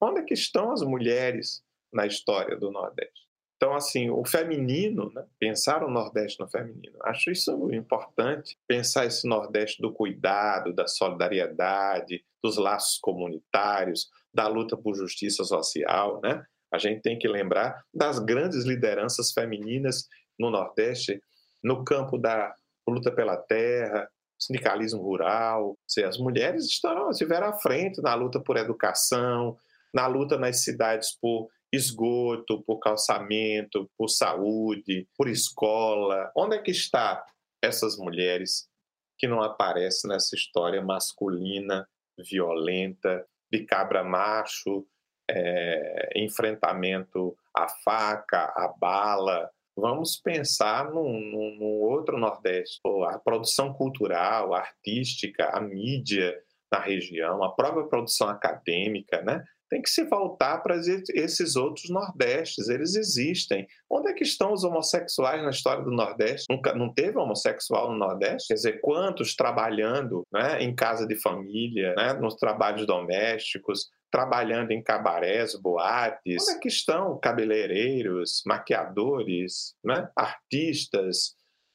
onde 0.00 0.20
é 0.20 0.24
que 0.24 0.34
estão 0.34 0.70
as 0.70 0.82
mulheres 0.82 1.62
na 1.92 2.06
história 2.06 2.56
do 2.56 2.70
Nordeste? 2.70 3.26
Então, 3.56 3.74
assim, 3.74 4.10
o 4.10 4.22
feminino, 4.24 5.10
né? 5.14 5.24
pensar 5.40 5.82
o 5.82 5.90
Nordeste 5.90 6.38
no 6.38 6.48
feminino, 6.48 6.98
acho 7.04 7.30
isso 7.30 7.72
importante, 7.72 8.54
pensar 8.68 9.06
esse 9.06 9.26
Nordeste 9.26 9.80
do 9.80 9.92
cuidado, 9.92 10.74
da 10.74 10.86
solidariedade, 10.86 12.22
dos 12.44 12.58
laços 12.58 12.98
comunitários, 12.98 14.10
da 14.36 14.46
luta 14.46 14.76
por 14.76 14.94
justiça 14.94 15.42
social, 15.44 16.20
né? 16.22 16.44
A 16.70 16.76
gente 16.76 17.00
tem 17.00 17.18
que 17.18 17.26
lembrar 17.26 17.82
das 17.92 18.18
grandes 18.18 18.64
lideranças 18.64 19.32
femininas 19.32 20.06
no 20.38 20.50
Nordeste, 20.50 21.18
no 21.64 21.82
campo 21.82 22.18
da 22.18 22.54
luta 22.86 23.10
pela 23.10 23.38
terra, 23.38 24.06
sindicalismo 24.38 25.00
rural. 25.00 25.74
As 26.06 26.18
mulheres 26.18 26.66
estão, 26.66 27.08
estiveram 27.08 27.48
à 27.48 27.52
frente 27.54 28.02
na 28.02 28.14
luta 28.14 28.38
por 28.38 28.58
educação, 28.58 29.56
na 29.94 30.06
luta 30.06 30.36
nas 30.36 30.62
cidades 30.62 31.16
por 31.18 31.48
esgoto, 31.72 32.62
por 32.62 32.78
calçamento, 32.78 33.90
por 33.96 34.08
saúde, 34.08 35.08
por 35.16 35.28
escola. 35.28 36.30
Onde 36.36 36.56
é 36.56 36.62
que 36.62 36.70
está 36.70 37.24
essas 37.62 37.96
mulheres 37.96 38.68
que 39.16 39.26
não 39.26 39.42
aparecem 39.42 40.10
nessa 40.10 40.36
história 40.36 40.82
masculina, 40.82 41.88
violenta, 42.18 43.26
de 43.50 43.64
cabra 43.64 44.02
macho, 44.04 44.86
é, 45.28 46.10
enfrentamento 46.16 47.36
à 47.54 47.68
faca, 47.68 48.52
à 48.56 48.72
bala. 48.78 49.50
Vamos 49.76 50.16
pensar 50.16 50.90
num, 50.90 51.20
num, 51.20 51.56
num 51.58 51.80
outro 51.82 52.18
Nordeste. 52.18 52.80
A 53.08 53.18
produção 53.18 53.72
cultural, 53.72 54.54
artística, 54.54 55.50
a 55.52 55.60
mídia 55.60 56.34
na 56.72 56.80
região, 56.80 57.42
a 57.42 57.52
própria 57.52 57.86
produção 57.86 58.28
acadêmica, 58.28 59.22
né? 59.22 59.44
Tem 59.68 59.82
que 59.82 59.90
se 59.90 60.04
voltar 60.04 60.58
para 60.58 60.76
esses 60.76 61.56
outros 61.56 61.90
Nordestes. 61.90 62.68
Eles 62.68 62.94
existem. 62.94 63.66
Onde 63.90 64.10
é 64.10 64.14
que 64.14 64.24
estão 64.24 64.52
os 64.52 64.64
homossexuais 64.64 65.42
na 65.42 65.50
história 65.50 65.82
do 65.82 65.90
Nordeste? 65.90 66.46
Nunca, 66.50 66.74
não 66.74 66.92
teve 66.92 67.18
homossexual 67.18 67.90
no 67.90 67.98
Nordeste? 67.98 68.48
Quer 68.48 68.54
dizer, 68.54 68.80
quantos 68.80 69.34
trabalhando 69.34 70.22
né, 70.32 70.62
em 70.62 70.74
casa 70.74 71.06
de 71.06 71.16
família, 71.16 71.94
né, 71.94 72.12
nos 72.14 72.36
trabalhos 72.36 72.86
domésticos, 72.86 73.90
trabalhando 74.10 74.70
em 74.70 74.82
cabarés, 74.82 75.54
boates? 75.54 76.42
Onde 76.42 76.58
é 76.58 76.60
que 76.60 76.68
estão 76.68 77.18
cabeleireiros, 77.18 78.42
maquiadores, 78.46 79.74
né, 79.84 80.08
artistas? 80.14 81.34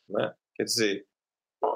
Né? 0.10 0.34
Quer 0.56 0.64
dizer, 0.64 1.06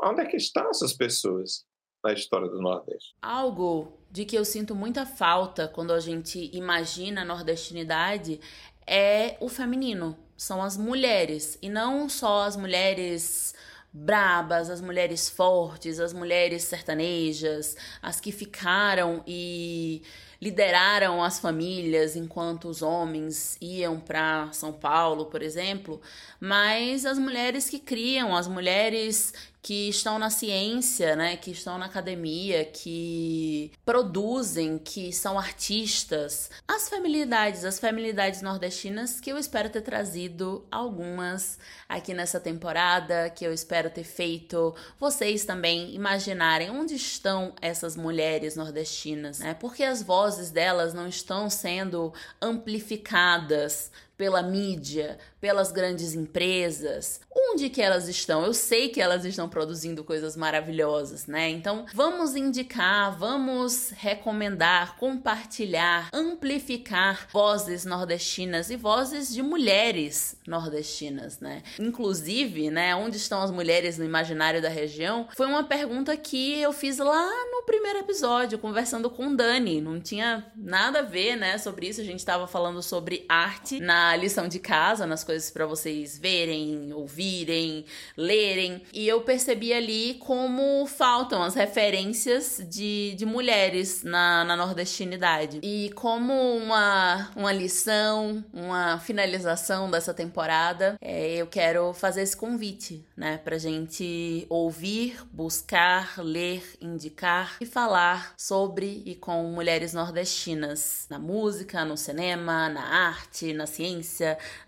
onde 0.03 0.21
é 0.21 0.25
que 0.25 0.37
estão 0.37 0.69
essas 0.69 0.93
pessoas? 0.93 1.65
na 2.05 2.13
história 2.13 2.47
do 2.47 2.61
Nordeste. 2.61 3.15
Algo 3.19 3.97
de 4.15 4.23
que 4.23 4.37
eu 4.37 4.45
sinto 4.45 4.73
muita 4.73 5.05
falta 5.05 5.67
quando 5.67 5.91
a 5.91 5.99
gente 5.99 6.49
imagina 6.53 7.21
a 7.21 7.25
nordestinidade 7.25 8.39
é 8.87 9.35
o 9.41 9.49
feminino. 9.49 10.17
São 10.37 10.63
as 10.63 10.77
mulheres. 10.77 11.57
E 11.61 11.67
não 11.67 12.07
só 12.07 12.43
as 12.43 12.55
mulheres 12.55 13.53
brabas, 13.91 14.69
as 14.69 14.79
mulheres 14.79 15.27
fortes, 15.27 15.99
as 15.99 16.13
mulheres 16.13 16.63
sertanejas, 16.63 17.75
as 18.01 18.21
que 18.21 18.31
ficaram 18.31 19.21
e 19.27 20.01
lideraram 20.41 21.21
as 21.21 21.39
famílias 21.39 22.15
enquanto 22.15 22.69
os 22.69 22.81
homens 22.81 23.57
iam 23.59 23.99
para 23.99 24.49
São 24.53 24.71
Paulo, 24.71 25.25
por 25.25 25.41
exemplo, 25.41 25.99
mas 26.39 27.05
as 27.05 27.17
mulheres 27.17 27.69
que 27.69 27.79
criam, 27.79 28.35
as 28.35 28.47
mulheres 28.47 29.33
que 29.65 29.89
estão 29.89 30.19
na 30.19 30.29
ciência, 30.29 31.15
né, 31.15 31.35
que 31.37 31.49
estão 31.49 31.79
na 31.79 31.87
academia, 31.87 32.65
que 32.65 33.71
produzem, 33.83 34.77
que 34.77 35.11
são 35.11 35.39
artistas. 35.39 36.51
As 36.67 36.87
feminilidades, 36.87 37.65
as 37.65 37.79
feminilidades 37.79 38.43
nordestinas 38.43 39.19
que 39.19 39.31
eu 39.31 39.39
espero 39.39 39.67
ter 39.71 39.81
trazido 39.81 40.63
algumas 40.69 41.57
aqui 41.89 42.13
nessa 42.13 42.39
temporada, 42.39 43.27
que 43.31 43.43
eu 43.43 43.51
espero 43.51 43.89
ter 43.89 44.03
feito 44.03 44.75
vocês 44.99 45.45
também 45.45 45.95
imaginarem 45.95 46.69
onde 46.69 46.93
estão 46.93 47.51
essas 47.59 47.95
mulheres 47.95 48.55
nordestinas, 48.55 49.39
né? 49.39 49.55
Porque 49.55 49.81
as 49.81 50.03
vozes 50.03 50.51
delas 50.51 50.93
não 50.93 51.07
estão 51.07 51.49
sendo 51.49 52.13
amplificadas 52.39 53.89
pela 54.17 54.41
mídia, 54.41 55.17
pelas 55.39 55.71
grandes 55.71 56.13
empresas. 56.13 57.19
Onde 57.33 57.69
que 57.69 57.81
elas 57.81 58.07
estão? 58.07 58.43
Eu 58.43 58.53
sei 58.53 58.89
que 58.89 59.01
elas 59.01 59.25
estão 59.25 59.47
produzindo 59.47 60.03
coisas 60.03 60.35
maravilhosas, 60.35 61.27
né? 61.27 61.49
Então, 61.49 61.85
vamos 61.93 62.35
indicar, 62.35 63.17
vamos 63.17 63.91
recomendar, 63.91 64.95
compartilhar, 64.97 66.09
amplificar 66.13 67.27
vozes 67.31 67.85
nordestinas 67.85 68.69
e 68.69 68.75
vozes 68.75 69.33
de 69.33 69.41
mulheres 69.41 70.37
nordestinas, 70.47 71.39
né? 71.39 71.61
Inclusive, 71.79 72.69
né, 72.69 72.95
onde 72.95 73.17
estão 73.17 73.41
as 73.41 73.51
mulheres 73.51 73.97
no 73.97 74.05
imaginário 74.05 74.61
da 74.61 74.69
região? 74.69 75.27
Foi 75.35 75.45
uma 75.45 75.63
pergunta 75.63 76.15
que 76.15 76.59
eu 76.59 76.71
fiz 76.71 76.97
lá 76.97 77.29
no 77.51 77.63
primeiro 77.65 77.99
episódio, 77.99 78.57
conversando 78.57 79.09
com 79.09 79.35
Dani. 79.35 79.81
Não 79.81 79.99
tinha 79.99 80.45
nada 80.55 80.99
a 80.99 81.03
ver, 81.03 81.35
né, 81.35 81.57
sobre 81.57 81.87
isso. 81.87 82.01
A 82.01 82.05
gente 82.05 82.19
estava 82.19 82.47
falando 82.47 82.81
sobre 82.81 83.25
arte 83.27 83.79
na 83.79 84.04
lição 84.17 84.49
de 84.49 84.59
casa, 84.59 85.05
nas 85.05 85.23
coisas 85.23 85.49
para 85.49 85.65
vocês 85.65 86.17
verem, 86.17 86.91
ouvirem, 86.91 87.85
lerem, 88.17 88.81
e 88.93 89.07
eu 89.07 89.21
percebi 89.21 89.71
ali 89.71 90.15
como 90.15 90.85
faltam 90.85 91.41
as 91.41 91.55
referências 91.55 92.61
de, 92.69 93.15
de 93.15 93.25
mulheres 93.25 94.03
na, 94.03 94.43
na 94.43 94.57
nordestinidade. 94.57 95.59
E 95.63 95.91
como 95.95 96.33
uma, 96.57 97.31
uma 97.35 97.53
lição, 97.53 98.43
uma 98.53 98.99
finalização 98.99 99.89
dessa 99.89 100.13
temporada, 100.13 100.97
é, 100.99 101.35
eu 101.35 101.47
quero 101.47 101.93
fazer 101.93 102.21
esse 102.21 102.35
convite, 102.35 103.05
né, 103.15 103.37
pra 103.37 103.57
gente 103.57 104.45
ouvir, 104.49 105.17
buscar, 105.31 106.15
ler, 106.17 106.63
indicar 106.81 107.55
e 107.61 107.65
falar 107.65 108.33
sobre 108.37 109.03
e 109.05 109.15
com 109.15 109.43
mulheres 109.43 109.93
nordestinas 109.93 111.05
na 111.09 111.19
música, 111.19 111.85
no 111.85 111.95
cinema, 111.95 112.67
na 112.69 112.83
arte, 112.83 113.53
na 113.53 113.65
ciência, 113.65 113.94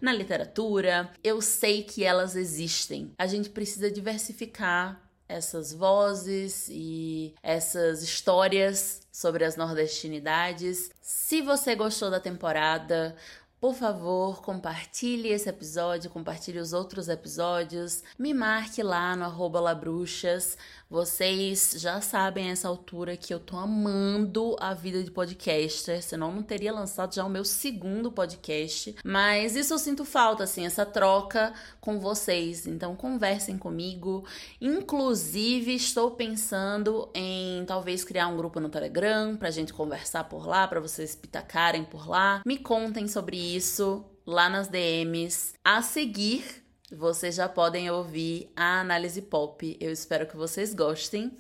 na 0.02 0.14
literatura. 0.14 1.12
Eu 1.24 1.42
sei 1.42 1.84
que 1.84 2.04
elas 2.04 2.36
existem. 2.36 3.12
A 3.18 3.28
gente 3.28 3.50
precisa 3.50 3.90
diversificar 3.90 5.02
essas 5.28 5.74
vozes 5.74 6.68
e 6.70 7.34
essas 7.44 8.02
histórias 8.02 9.02
sobre 9.12 9.44
as 9.44 9.56
nordestinidades. 9.56 10.90
Se 11.02 11.42
você 11.42 11.76
gostou 11.76 12.10
da 12.10 12.20
temporada, 12.20 13.16
por 13.60 13.74
favor, 13.74 14.42
compartilhe 14.44 15.30
esse 15.30 15.50
episódio, 15.50 16.12
compartilhe 16.12 16.60
os 16.60 16.74
outros 16.74 17.10
episódios, 17.10 18.04
me 18.18 18.32
marque 18.32 18.84
lá 18.84 19.16
no 19.16 19.26
arroba 19.26 19.60
labruxas. 19.60 20.56
Vocês 20.90 21.76
já 21.78 22.00
sabem 22.00 22.50
essa 22.50 22.68
altura 22.68 23.18
que 23.18 23.34
eu 23.34 23.40
tô 23.40 23.58
amando 23.58 24.56
a 24.60 24.74
vida 24.74 25.04
de 25.04 25.12
podcaster, 25.12 26.02
senão 26.02 26.32
não 26.32 26.42
teria 26.42 26.72
lançado 26.72 27.14
já 27.14 27.26
o 27.26 27.30
meu 27.30 27.44
segundo 27.44 28.10
podcast. 28.10 28.96
Mas 29.04 29.56
isso 29.56 29.74
eu 29.74 29.80
sinto 29.80 30.06
falta, 30.06 30.46
assim, 30.46 30.66
essa 30.66 30.86
troca 30.86 31.54
com 31.82 32.00
vocês. 32.00 32.66
Então 32.66 32.96
conversem 32.96 33.58
comigo. 33.58 34.26
Inclusive, 34.62 35.76
estou 35.76 36.12
pensando 36.12 37.10
em 37.14 37.66
talvez 37.66 38.06
criar 38.06 38.30
um 38.30 38.38
grupo 38.38 38.60
no 38.62 38.70
Telegram 38.70 39.36
pra 39.36 39.52
gente 39.52 39.74
conversar 39.74 40.24
por 40.24 40.48
lá, 40.48 40.68
para 40.68 40.80
vocês 40.80 41.16
pitacarem 41.16 41.84
por 41.84 42.08
lá. 42.08 42.42
Me 42.46 42.58
contem 42.58 43.10
sobre 43.10 43.36
isso 43.36 44.06
lá 44.26 44.50
nas 44.50 44.68
DMs. 44.68 45.54
A 45.64 45.82
seguir, 45.82 46.64
vocês 46.92 47.36
já 47.36 47.50
podem 47.50 47.90
ouvir 47.92 48.52
a 48.56 48.80
análise 48.80 49.22
pop. 49.22 49.78
Eu 49.80 49.92
espero 49.92 50.26
que 50.26 50.38
vocês 50.38 50.74
gostem. 50.74 51.32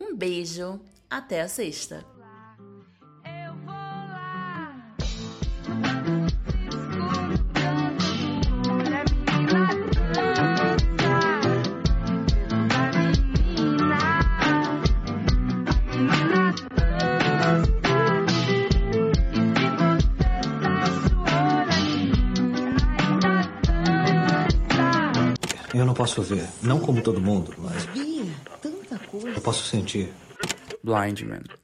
Um 0.00 0.14
beijo, 0.14 0.80
até 1.08 1.40
a 1.40 1.48
sexta. 1.48 2.11
Posso 26.02 26.22
ver, 26.22 26.48
não 26.62 26.80
como 26.80 27.00
todo 27.00 27.20
mundo, 27.20 27.54
mas. 27.58 27.86
Bia, 27.86 28.24
tanta 28.60 28.98
coisa. 28.98 29.28
Eu 29.28 29.40
posso 29.40 29.64
sentir. 29.64 30.12
Blind 30.82 31.20
Man. 31.22 31.61